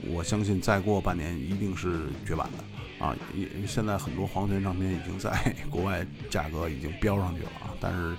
[0.09, 3.17] 我相信再过半年一定是绝版的啊！
[3.33, 7.71] 也现在很多黄泉唱片已经在国外价格已经飙上去了啊！
[7.79, 8.17] 但是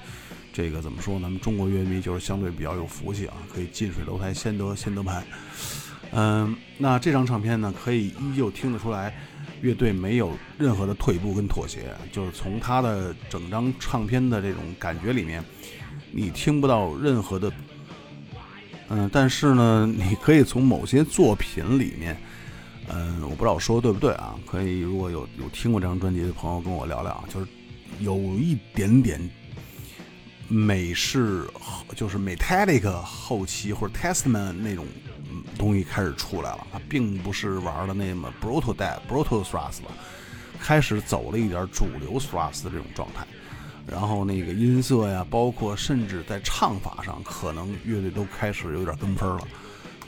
[0.58, 5.24] 这个怎么说，咱们中国乐迷就是相对比较有福气啊，可以近水楼台先得先得拍。
[6.14, 9.16] 嗯，那这张唱片呢，可以依旧听得出来，
[9.62, 15.44] 乐队没有任何的退步跟妥协，就是从他的整张唱片的这种感觉里面，
[16.12, 17.54] 你听不到任何的，
[18.90, 22.18] 嗯，但是呢，你可以从某些作品里面，
[22.88, 24.34] 嗯，我不知道我说的对不对啊？
[24.44, 27.46] 可以，如果有有听过这张专辑的朋友跟我聊聊，就是
[28.00, 29.22] 有一点点
[30.48, 31.48] 美式，
[31.96, 34.86] 就是 Metallic 后期或者 Testament 那种。
[35.58, 39.92] 东西开始出来了，它并不是玩的那么 brutal dead brutal thrust 了，
[40.60, 43.28] 开始走了一点主流 thrust 的这种状态，
[43.86, 49.48] 然后那个音色呀，包括甚至在唱法上，可能乐队都开始有点跟风了。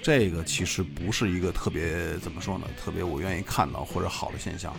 [0.01, 4.73] 这个其实不是一个特别怎么说呢，特别我愿意看到或者好的现象。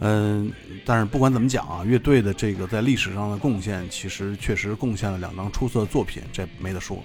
[0.00, 0.52] 嗯，
[0.84, 7.02] 但是不管怎么讲啊，乐队的这个在历史上的贡献，其实确实贡献了两张出色的作品，这没得说。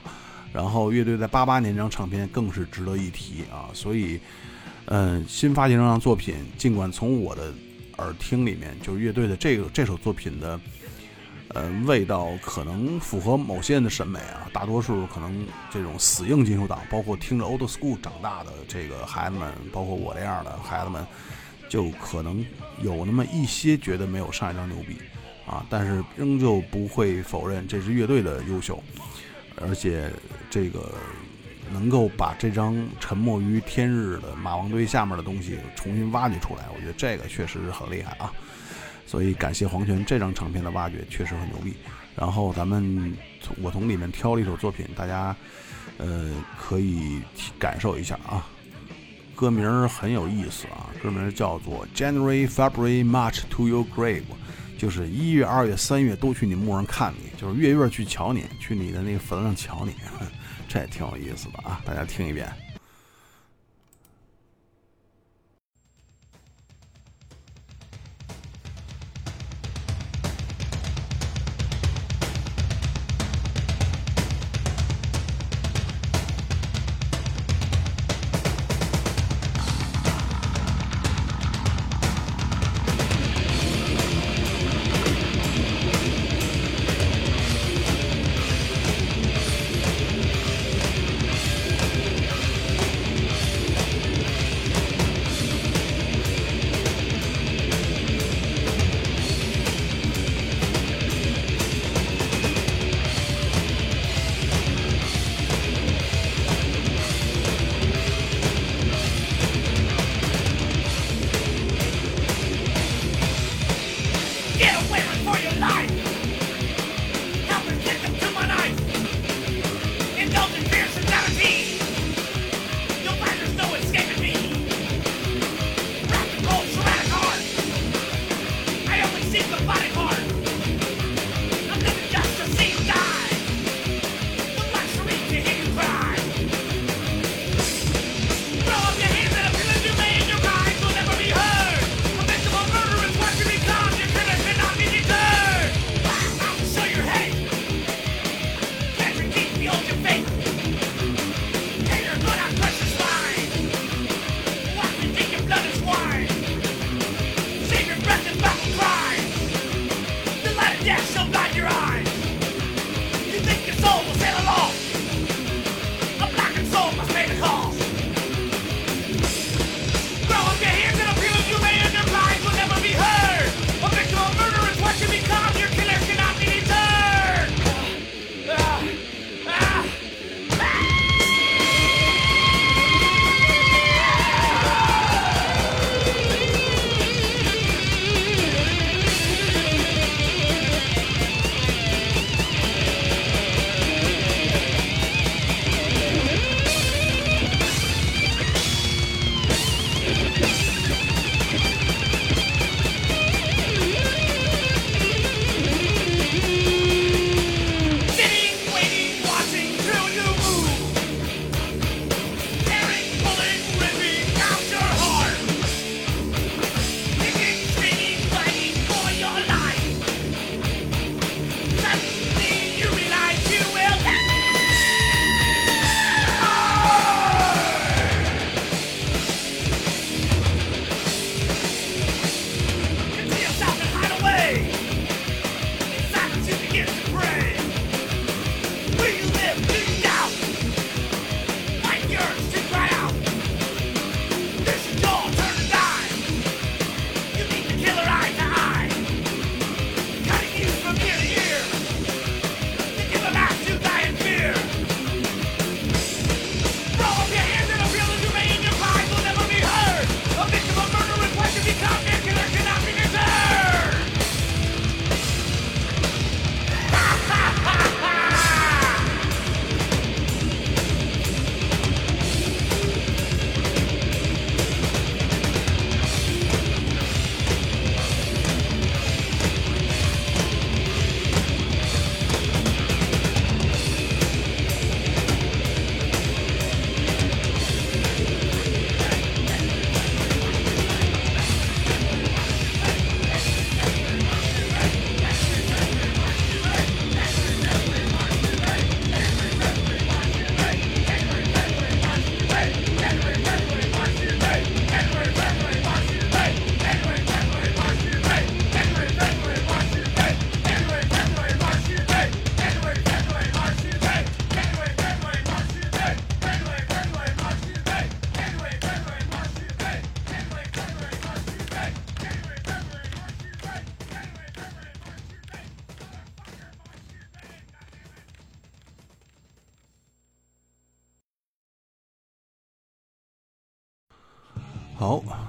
[0.52, 4.20] 然后乐队在八八年这张唱片更是值得一提啊，所以，
[4.88, 7.54] 嗯，新发行这张作品，尽管从我的
[8.00, 10.60] 耳听里面，就是乐队的这个这首作品的，
[11.54, 21.08] 呃，味道可能符合某些人的审美啊，大多数可能这种死硬金属党，包括听着 old school 长大的这个孩子们，包括我这样的孩子们，
[21.72, 22.46] 就可能
[22.82, 24.98] 有那么一些觉得没有上一张牛逼
[25.46, 28.84] 啊，但是仍旧不会否认这支乐队的优秀。
[29.56, 30.12] 而且，
[30.50, 30.94] 这个
[31.72, 38.34] 能够把这张沉没于天日的马王堆下面的东西重新挖掘出来，我觉得这个确实是很厉害啊！
[39.08, 41.74] 所以感谢黄泉这张唱片的挖掘，确实很牛逼。
[42.18, 45.34] 然后咱们从我从里面挑了一首作品，大家
[46.00, 47.22] 呃可以
[47.58, 48.46] 感受一下啊。
[49.42, 54.22] 歌名很有意思啊，歌名叫做 January, February, March to Your Grave。
[54.78, 59.96] 就是一月、二月、三月都去你墓上看你，就是月月去瞧你，去你的那个坟上瞧你，
[60.70, 61.82] 这也挺有意思的啊！
[61.84, 62.48] 大家听一遍。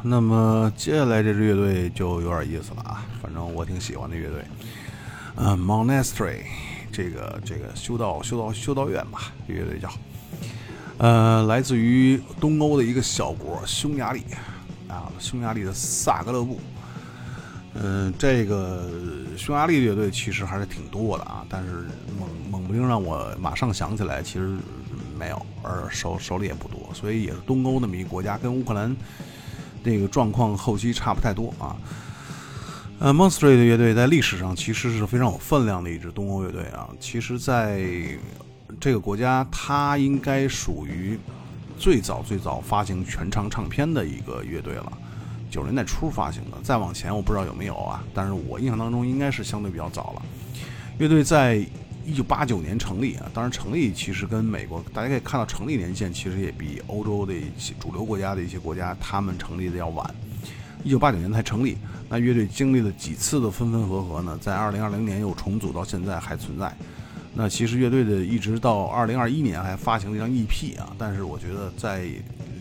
[0.04, 4.44] 那么接下来这支乐队就有点意思了啊，反正我挺喜欢的乐队，
[5.36, 6.40] 呃，Monastery，
[6.90, 9.88] 这个这个修道修道修道院吧，乐队叫，
[10.98, 14.24] 呃，来自于东欧的一个小国匈牙利
[14.88, 16.58] 啊，匈牙利的萨格勒布。
[17.74, 18.90] 嗯，这个
[19.36, 21.86] 匈牙利乐队其实还是挺多的啊，但是
[22.18, 24.50] 猛猛不丁让我马上想起来，其实
[25.16, 28.94] 没有，而手手里也不多，所以也是东欧那么一国家，跟乌克兰
[29.82, 31.76] 那个状况后期差不太多啊。
[32.98, 36.88] 呃，Monster 的乐队在历史上其实是非常有分量的一支东欧乐队啊。
[37.00, 37.84] 其实，在
[38.78, 41.18] 这个国家，它应该属于
[41.78, 44.92] 最早最早发行全长唱片的一个乐队了。
[45.50, 50.22] 九十年代初发行的，再往前我不知道有没有啊，但是我印象当中应该是相对比较早了。
[50.98, 51.66] 乐队在
[52.04, 60.14] 一九八九年成立啊，当然成立其实跟美国大家可以看到成立年限其实也比欧洲的一些主流国家的一些国家他们成立的要晚，
[60.82, 61.76] 一九八九年才成立。
[62.08, 64.36] 那乐队经历了几次的分分合合呢？
[64.40, 66.70] 在二零二零年又重组，到现在还存在。
[67.34, 72.02] 那其实乐队的一直到二零二一年还发行了一张 EP 啊，但是我觉得在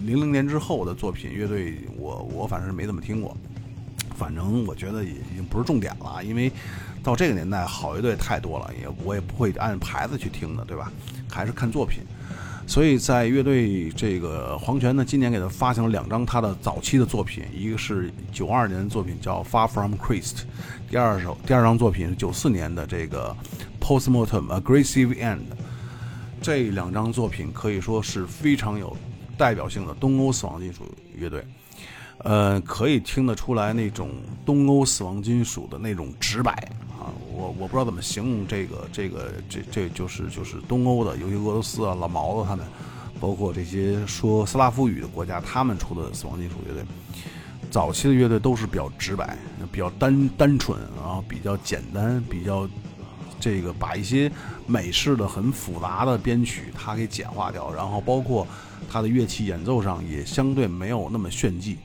[0.06, 3.36] 零零年之后的作品，乐队我我反正是没怎么听过，
[4.16, 6.50] 反正我觉得也已经不是重点了，因为
[7.04, 10.92] 到这个年代好乐队太多了，也我也不会按牌子去听的，对吧？
[11.30, 12.04] 还是看作品。
[12.68, 20.36] 所以在乐队这个黄泉呢，今年给他发行了两张他的早期的作品，一个是九二年的作品叫《Far From Christ》，
[20.90, 23.36] 第二首第二张作品是九四年的这个
[23.84, 25.38] 《Postmortem Aggressive End》。
[26.42, 28.96] 这两张作品可以说是非常有。
[29.38, 30.84] 代表性的东欧死亡金属
[31.16, 31.44] 乐队，
[32.20, 34.12] 呃，可以听得出来那种
[34.46, 36.54] 东欧死亡金属的那种直白
[37.02, 42.66] 啊，我我不知道怎么形容这个这个这这就是就是东欧的，尤其俄罗斯啊、老毛子他们，
[43.20, 46.84] 包括这些说斯拉夫语的国家，他们出的死亡金属乐队，
[47.72, 49.38] 早期的乐队都是比较直白，
[49.72, 52.70] 比较单单纯，然后比较简单，比较
[53.40, 54.32] 这个把一些
[54.68, 58.46] 美式的很复杂的编曲它给简化掉，然后包括。
[58.90, 61.78] 他的乐器演奏上也相对没有那么炫技，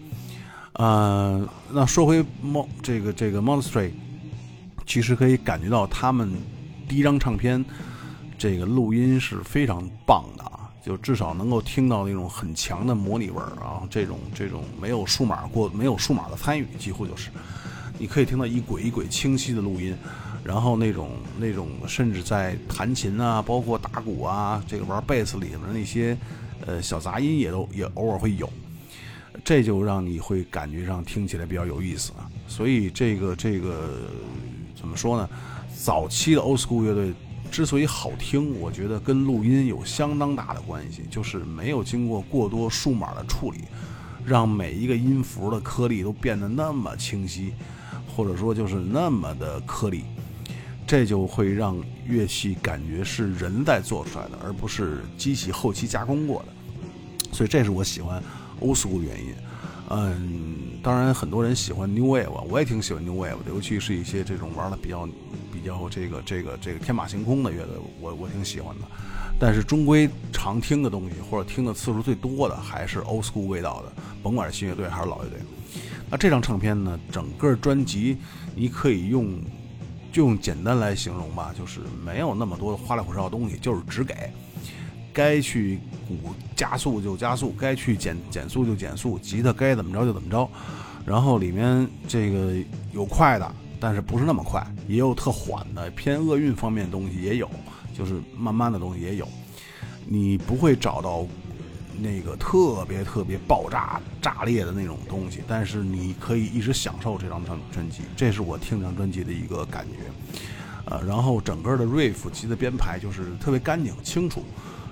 [0.73, 3.93] 呃，那说回猫这个这个 monstery
[4.87, 6.33] 其实可以感觉到他们
[6.89, 7.63] 第一张唱片
[8.39, 17.31] 这个录音是非常棒的啊，就至少能够听到那种很强的模拟味儿啊，这种这种没有数码过没有数码的参与，几乎就是
[17.99, 19.95] 你可以听到一轨一轨清晰的录音，
[20.45, 26.17] 然后那种那种甚至在弹琴啊，包括打鼓啊，这个玩贝斯里面的那些。
[26.67, 28.51] 呃，小杂音也都也偶尔会有，
[29.45, 32.27] 这就让你会感觉上听起来比较有意思啊。
[32.49, 34.09] 所以这个这个
[34.87, 35.29] 怎么说呢？
[35.77, 37.13] 早期的 Old School 乐队
[37.51, 43.65] 之所以好听，我觉得跟录音有相当大的关系，就是没有经过过多数码的处理，
[44.25, 47.53] 让每一个音符的颗粒都变得那么清晰，
[48.15, 50.05] 或者说就是那么的颗粒。
[50.87, 51.77] 这就会让
[52.07, 57.33] 乐器感觉是人在做出来的，而不是机器后期加工过的。
[57.33, 58.23] 所以这是我喜欢
[58.61, 59.35] Old School 的原因。
[59.89, 65.09] 嗯，当然很多人喜欢 New Wave，我也挺喜欢 New Wave 的，尤其是一些这种玩的比较
[65.53, 68.87] 比较这个这个这个天马行空的乐队，我我挺喜欢的。
[69.39, 75.39] 但是终归常听的东西或者听的次数最多的还是 Old School 味道的，甭管是新乐队还是老乐队。
[76.11, 78.17] 那这张唱片呢，整个专辑
[78.55, 79.39] 你可以用。
[80.13, 84.15] 就用简单来形容吧，就是没有那么多的花里胡哨的东西，就是只给，
[85.17, 90.47] 该去鼓加速就加速，该去减减速就减速，吉他该怎么着就怎么着。
[91.07, 92.53] 然后里面这个
[92.93, 97.49] 有快的，但是不是那么快，也有特缓的，偏厄运方面的东西也有，
[97.97, 99.27] 就是慢慢的东西也有。
[100.05, 101.27] 你不会找到。
[101.99, 110.45] 那个特别特别爆炸炸裂的那种东西，但是你可以一直享受这张专专辑，这是我听这张专辑的一个感觉。
[110.85, 114.45] 呃，然后整个的 riff 级的编排就是特别干净清楚，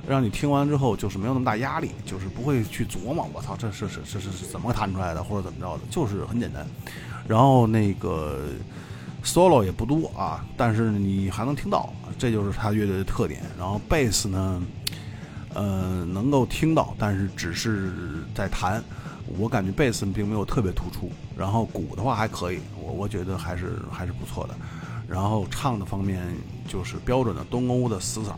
[0.09, 6.67] 让你听完之后就是没有那么大压力，就是不会去琢磨我操这是是是是是怎么弹出来的或者怎么着的，就是很简单。
[7.27, 8.47] 然后那个
[9.25, 13.43] solo 也不多啊，但是你还能听到，这就是他乐队的特点。
[13.59, 14.63] 然后贝斯呢？
[15.57, 17.93] 呃，能够听到，但是只是
[18.35, 18.83] 在弹，
[19.39, 21.09] 我感觉贝斯并没有特别突出。
[21.37, 24.55] 然后鼓的话还可以，我我觉得还是还是不错的。
[25.07, 26.27] 然后唱的方面
[26.67, 28.35] 就是标准的东欧的死嗓，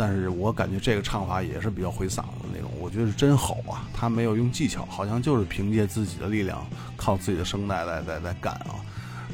[0.00, 8.80] 但是我感觉这个唱法也是比较毁嗓子那种，我觉得是真吼啊，他没有用技巧，好像就是凭借自己的力量，靠自己的声带在在在干啊。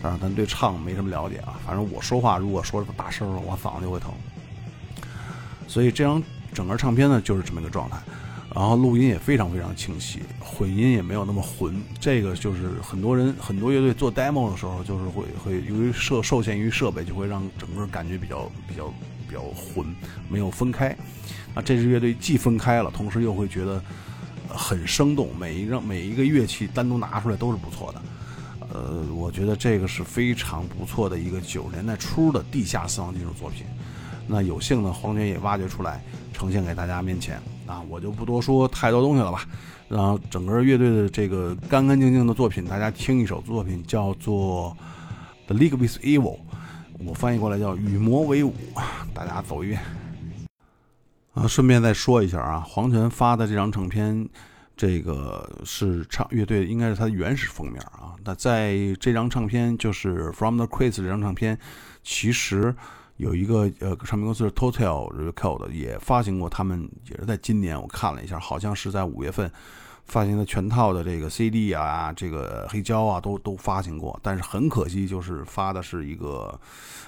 [0.02, 4.10] 当然咱对唱没什么了解啊，反正我说话如果说大声了，我嗓子就会疼。
[5.68, 6.20] 所以这张。
[6.54, 7.98] 整个唱片呢就是这么一个状态，
[8.54, 11.78] 然后录音也非常非常清晰，混音也没有那么混。
[12.00, 18.90] 这个就是很多人很多乐队做 demo 的时候，就是会会由于设受限于设备，就会让整个感觉比较比较
[19.28, 19.86] 比较混，
[20.28, 20.96] 没有分开。
[21.54, 23.82] 那这支乐队既分开了，同时又会觉得
[24.48, 28.02] 很生动，每一个每一个乐器单独拿出来都是不错的。
[28.68, 33.64] 呃，我觉得这个是非常不错的一个九十年代初的地下死亡金属作品。
[34.26, 36.02] 那有幸呢，黄泉也挖掘出来，
[36.32, 37.40] 呈现给大家面前。
[37.64, 39.46] 啊，我就不多说太多东西了吧。
[39.88, 44.76] 然后整个乐队的这个干干净净的作品，大家听一首作品叫做
[45.52, 46.38] 《The League with Evil》，
[47.04, 48.54] 我翻译过来叫《与魔为伍》，
[49.12, 49.80] 大家走一遍。
[51.34, 54.28] 啊，顺便再说一下啊，黄泉发的这张唱片，
[54.76, 58.14] 这个是唱乐队应该是它的原始封面啊。
[58.24, 61.58] 那在这张唱片就是《From the Crates》这张唱片，
[62.02, 62.74] 其实。
[63.18, 69.50] 有一个呃唱片公司是 Total Record 也发行过，他们也是在今年我看了一下，好像是在五月份
[70.06, 76.58] 发行的全套的这个 CD 啊，这个黑胶啊都都发行过，但是很可惜就是发的是一个，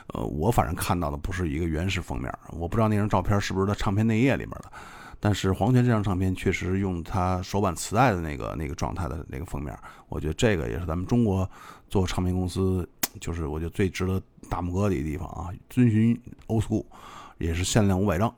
[0.09, 4.71] 呃我反正看到的不是一个原始封面，我不知道那张照片是不是他唱片内页里面的，
[5.21, 9.77] 但是黄泉这张唱片确实用他手版磁带的那个那个状态的那个封面，
[10.09, 11.49] 我觉得这个也是咱们中国
[11.89, 12.89] 做唱片公司。
[13.21, 16.15] 就是我觉得最值得打拇哥的一个地方啊，遵循
[16.47, 16.85] old school，
[17.39, 18.33] 也是限量五百张。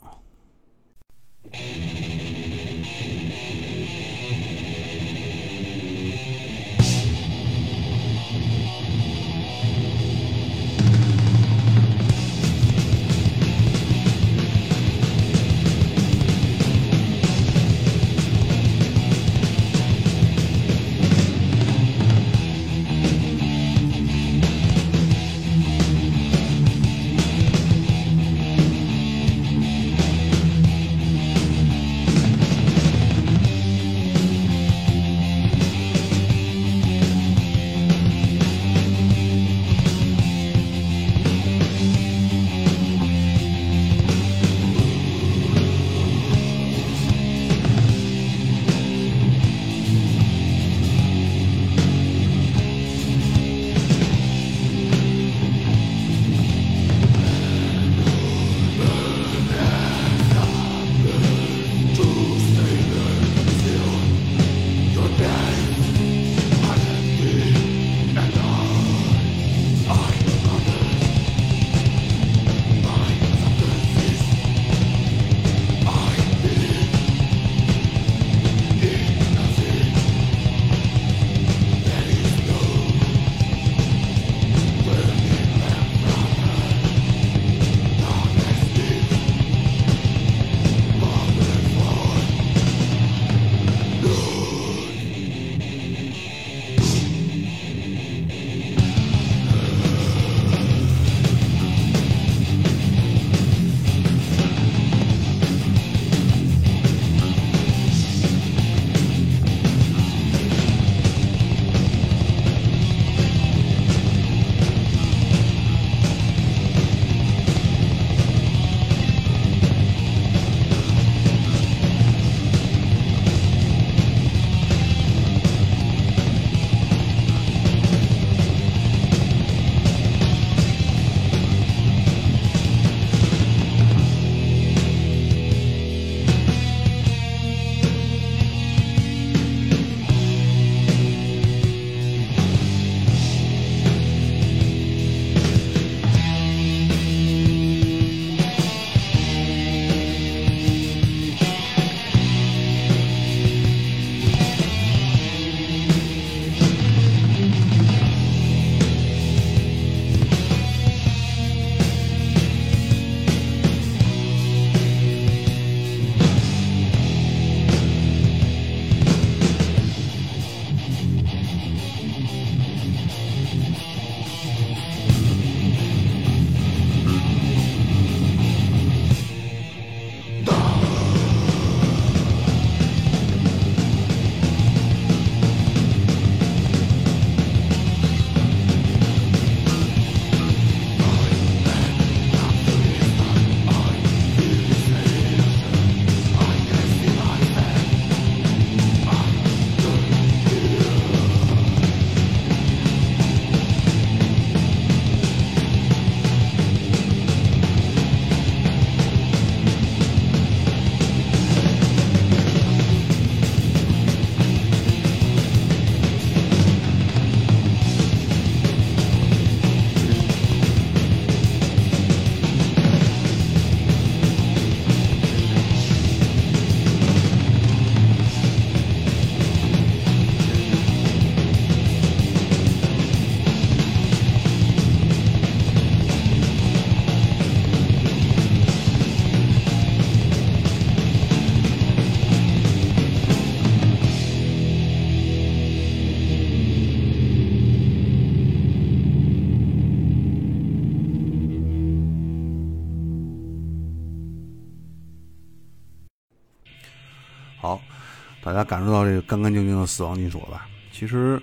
[258.70, 260.68] 感受到这个干干净净的死亡金属了吧？
[260.92, 261.42] 其实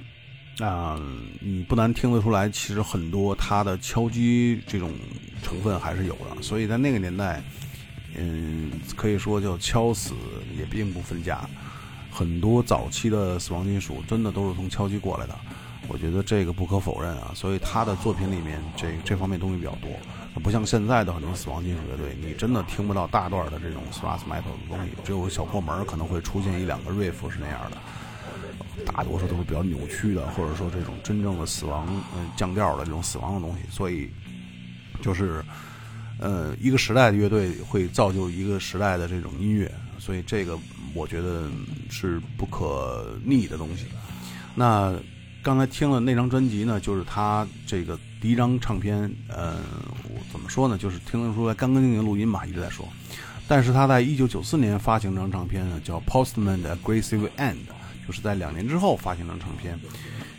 [0.59, 0.97] 啊，
[1.41, 4.93] 你不难听得出来，其实很多它的敲击这种
[5.43, 6.41] 成分还是有的。
[6.41, 7.43] 所以在那个年代，
[8.15, 10.13] 嗯，可以说叫敲死
[10.57, 11.41] 也并不分家。
[12.09, 15.37] 很多早期的死亡金属真的都是从敲击过来的，
[15.89, 17.33] 我觉得这个不可否认啊。
[17.35, 19.91] 所以他的作品里面这这方面东西比较多，
[20.39, 27.77] 不像现在的很多死亡金属乐队，你真的听不到大段的这种 thrash metal 的东西，只有小破门可能会出现一两个 riff 是那样的，
[28.85, 33.59] 大多数都是比较扭曲的，或者说这种真正的死亡嗯降调的这种死亡的东西。
[33.69, 34.09] 所以
[35.01, 35.43] 就是
[36.19, 40.57] 呃一个时代的乐队会造就一个时代的这种音乐，所以这个。
[40.93, 41.47] 我觉得
[41.91, 43.85] 是不可逆的东西。
[44.55, 44.95] 那
[45.43, 49.11] 刚才听了那张专辑呢，就是他这个第一张唱片。
[49.27, 49.57] 呃，
[50.03, 50.77] 我怎么说呢？
[50.77, 52.87] 就是听得出来干干净净录音吧，一直在说。
[53.47, 57.53] 但是他在一九九四年发行张唱片呢，叫《Postman 的 Aggressive End》，
[58.05, 59.79] 就是在两年之后发行张唱片。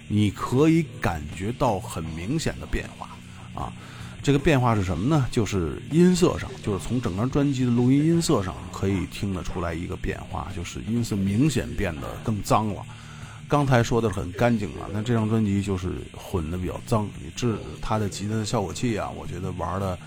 [0.09, 3.11] 你可以感觉到很明显的变化
[3.55, 3.73] 啊。
[4.21, 5.27] 这个变化是什么呢？
[5.31, 12.85] 就是音色上，就是从整张专辑的录音音色上可以听得出来一个变化，就是音色明显变得更脏了。
[13.49, 17.09] 刚才说的很干净啊，那这张专辑就是混的比较脏。
[17.19, 19.99] 你这它的吉他的效果器啊，我觉得玩的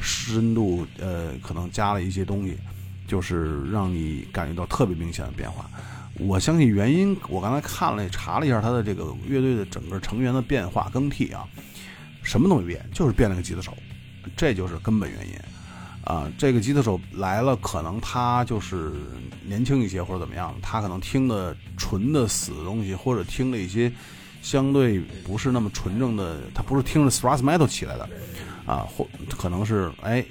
[0.00, 2.58] 深度，呃，可能加了一些东西，
[3.06, 5.70] 就是让你感觉到特别明显的变化。
[6.18, 11.46] 我相信原因，我刚才看了查了一下他的这个乐队的整个成员的变化更替啊。
[12.22, 13.74] 什么都没变，就是变了个吉他手，
[14.36, 15.34] 这就是根本原因。
[16.04, 18.92] 啊，这个吉他手来了，可能他就是
[19.46, 23.92] 年轻一些或者怎么样，他可能听的纯的死的东西，或者听了一些
[24.42, 28.08] 相对不是那么纯正的，他不是听着 thrash metal 起来的，
[28.64, 30.24] 啊，或可能是哎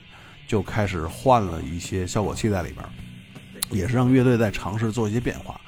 [0.48, 2.84] 就开始换了一些效果器在里边，
[3.70, 5.60] 也是让乐队在尝试做一些变化。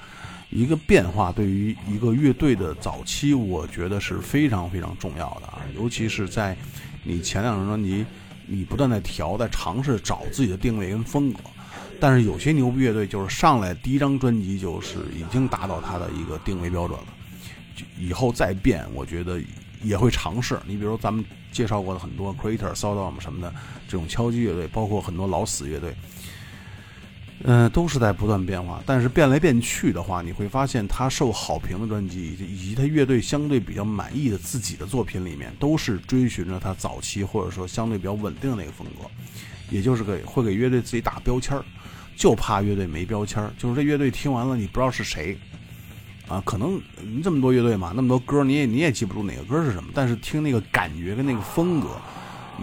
[0.49, 6.57] 一个变化对于一个乐队的早期，我觉得是非常非常重要的啊，尤其是在
[7.03, 8.05] 你前两张专辑，
[8.53, 11.39] 你不断在调，在尝试找自己的定位跟风格。
[12.01, 17.05] 但是有些牛逼乐队就是上来第一张专辑就是已经达到他的一个定位标准了，
[17.97, 19.39] 以后再变，我觉得
[19.81, 20.59] 也会尝试。
[20.65, 23.53] 你比如咱们介绍过的很多 Creator、Sodom 什么的
[23.87, 25.95] 这种敲击乐队，包括很多老死乐队。
[27.43, 39.09] 嗯，都是在不断变化，但是变来变去的话，你会发现他受好评的专辑，以及他乐队相对比较满意的自己的作品里面，都是追寻着他早期或者说相对比较稳定的那个风格，
[39.71, 41.65] 也就是给会给乐队自己打标签儿，
[42.15, 45.35] 就怕乐队没标签儿，就是这乐队听完了你不知道是谁，
[46.27, 46.79] 啊，可能
[47.23, 51.89] 这么多乐队嘛，那么多歌你也你也记不住哪个歌是什么，但是听那个感觉跟那个风格。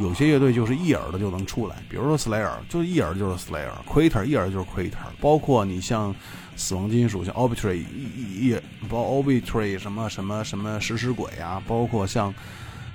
[0.00, 4.92] 有些乐队就是一耳朵就能出来，比如说 Slayer，就一耳就是 Slayer；Crater 一耳就是 Crater。
[5.20, 6.14] 包括你像
[6.56, 12.32] 死亡金属，像 Obituary 一一包 Obituary 什么什么什么食尸鬼啊，包括像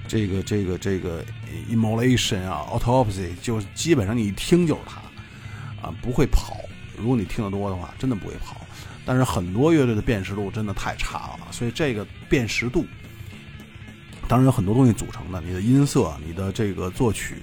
[0.08, 1.24] 这个这个这个
[1.70, 6.58] Immolation 啊，Autopsy，就基本上你一听就是它啊，不会跑。
[6.98, 8.58] 如果你听得多的话，真的不会跑。
[9.06, 12.86] 但是很多乐队的辨识度真的太差了，所以这个辨识度。
[14.28, 17.36] 当然有很多东西组成的，你的音色、你的这个作曲、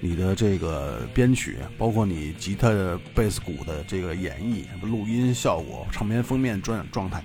[0.00, 2.70] 你的这个编曲，包括你吉他、
[3.14, 7.22] 贝斯、鼓的这个演绎、录音效果、唱片封面状状态，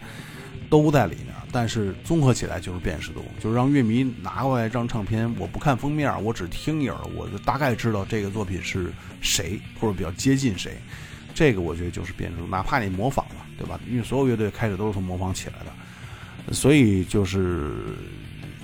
[0.69, 1.27] 都在里面。
[1.51, 8.91] 但是综合起来就是辨识度，就是让乐迷拿过来一张唱片，我不看封面，我只听一耳，我就大概知道这个作品是
[9.21, 10.73] 谁或者比较接近谁。
[11.33, 13.79] 这个我觉得就是辨识度，哪怕你模仿了，对吧？
[13.89, 17.95] 因为所有乐队开始都是从模仿起来的，所以就是。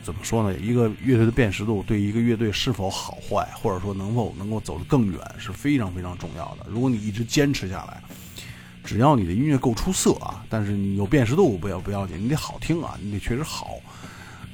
[0.03, 0.57] 怎么说呢？
[0.59, 6.65] 一个乐队的辨识度对一个乐队是否好坏，或者说能否能够走得更远，是非常非常重要的。
[6.69, 8.01] 如果你一直坚持下来，
[8.83, 13.75] 只要你的音乐够出色啊，但是你有辨识度不要不要紧，你得好听啊，你得确实好，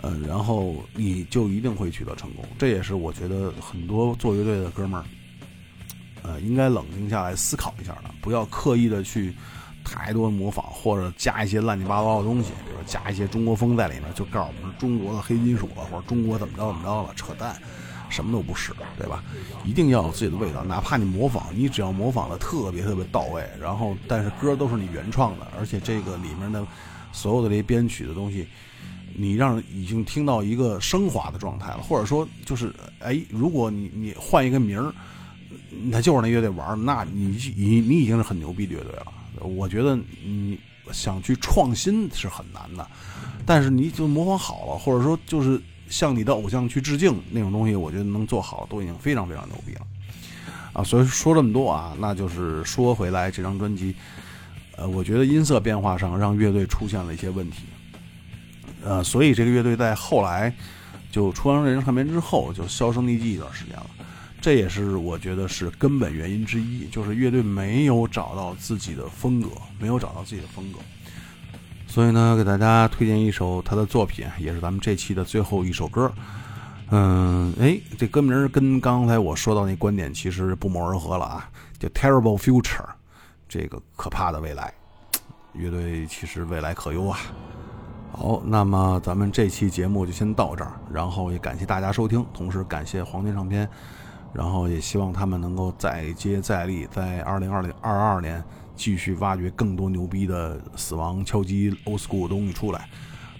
[0.01, 2.43] 呃，然后你就一定会取得成功。
[2.59, 5.05] 这也是我觉得很多做乐队的哥们儿，
[6.23, 9.33] 呃，应该冷静下来思考一下的，不要刻意的去。
[9.87, 17.55] 太多模仿或者加一些乱七八糟的东西，比如加一些中国风在里面，就告诉我们是中国的黑金属了，或者中国怎么着怎么着了，扯淡，
[18.09, 19.23] 什么都不是，对吧？
[19.65, 26.65] 一定要有自己的味道，哪怕你模仿，你只要模仿的特别特别到位，然后但是歌都是你原创的，而且这个里面的
[27.11, 28.47] 所有的这些编曲的东西，
[29.15, 34.93] 你让已经听到一个升华的状态了，或者说就是哎，如果你你换一个名儿，
[35.89, 39.13] 那就是那乐队玩，那你你你已经是很牛逼乐队了。
[39.41, 40.59] 我觉得你
[40.91, 42.87] 想去创新是很难的，
[43.45, 49.81] 但是你就模仿好了，或者说就是向你的偶像去致敬那种东西，我觉得能做好都已经非常非常牛逼了
[50.73, 50.83] 啊！
[50.83, 53.95] 所以说这么多啊，那就是说回来这张专辑，
[54.75, 57.63] 呃，我觉得音色变化上让乐队出现了一些问题，
[58.83, 60.53] 呃，所以这个乐队在后来
[61.11, 63.89] 就出完这张唱片之后就销声匿迹一段时间了。
[64.47, 70.79] 这也是我觉得是根本原因之一，就是乐队没有找到自己的风格，没有找到自己的风格。
[71.85, 76.09] 所以呢，给大家推荐一首他的作品，也是咱们这期的最后一首歌。
[76.91, 82.63] 嗯，哎，这歌名跟刚才我说到那观点其实不谋而合了啊，叫《Terrible Future》，
[83.49, 84.73] 这个可怕的未来。
[85.51, 87.19] 乐队其实未来可忧啊。
[88.13, 93.67] 好，那么咱们这期节目就先到这儿，然后也感谢大家收听，同时感谢黄金唱片。
[94.33, 98.43] 然后也希望他们能够再接再厉，在二零二零二二年
[98.75, 102.87] 继续挖掘更多牛逼的死亡敲击 old school 的东西出来。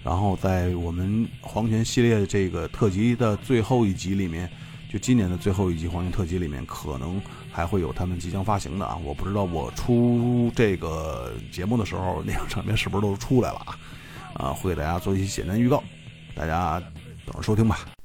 [0.02, 4.50] 然后在我们黄泉系列这个特辑的最后一集里面，
[4.88, 7.20] 就今年的最后一集黄泉特辑里面，可能
[7.52, 13.78] 还会有他们即将发行的啊，我不知道我出这个节目的时候，那张唱片是不是都出来了啊？
[14.34, 15.82] 啊，会给大家做一些简单预告，
[16.34, 16.80] 大家
[17.26, 17.97] 等着收听吧。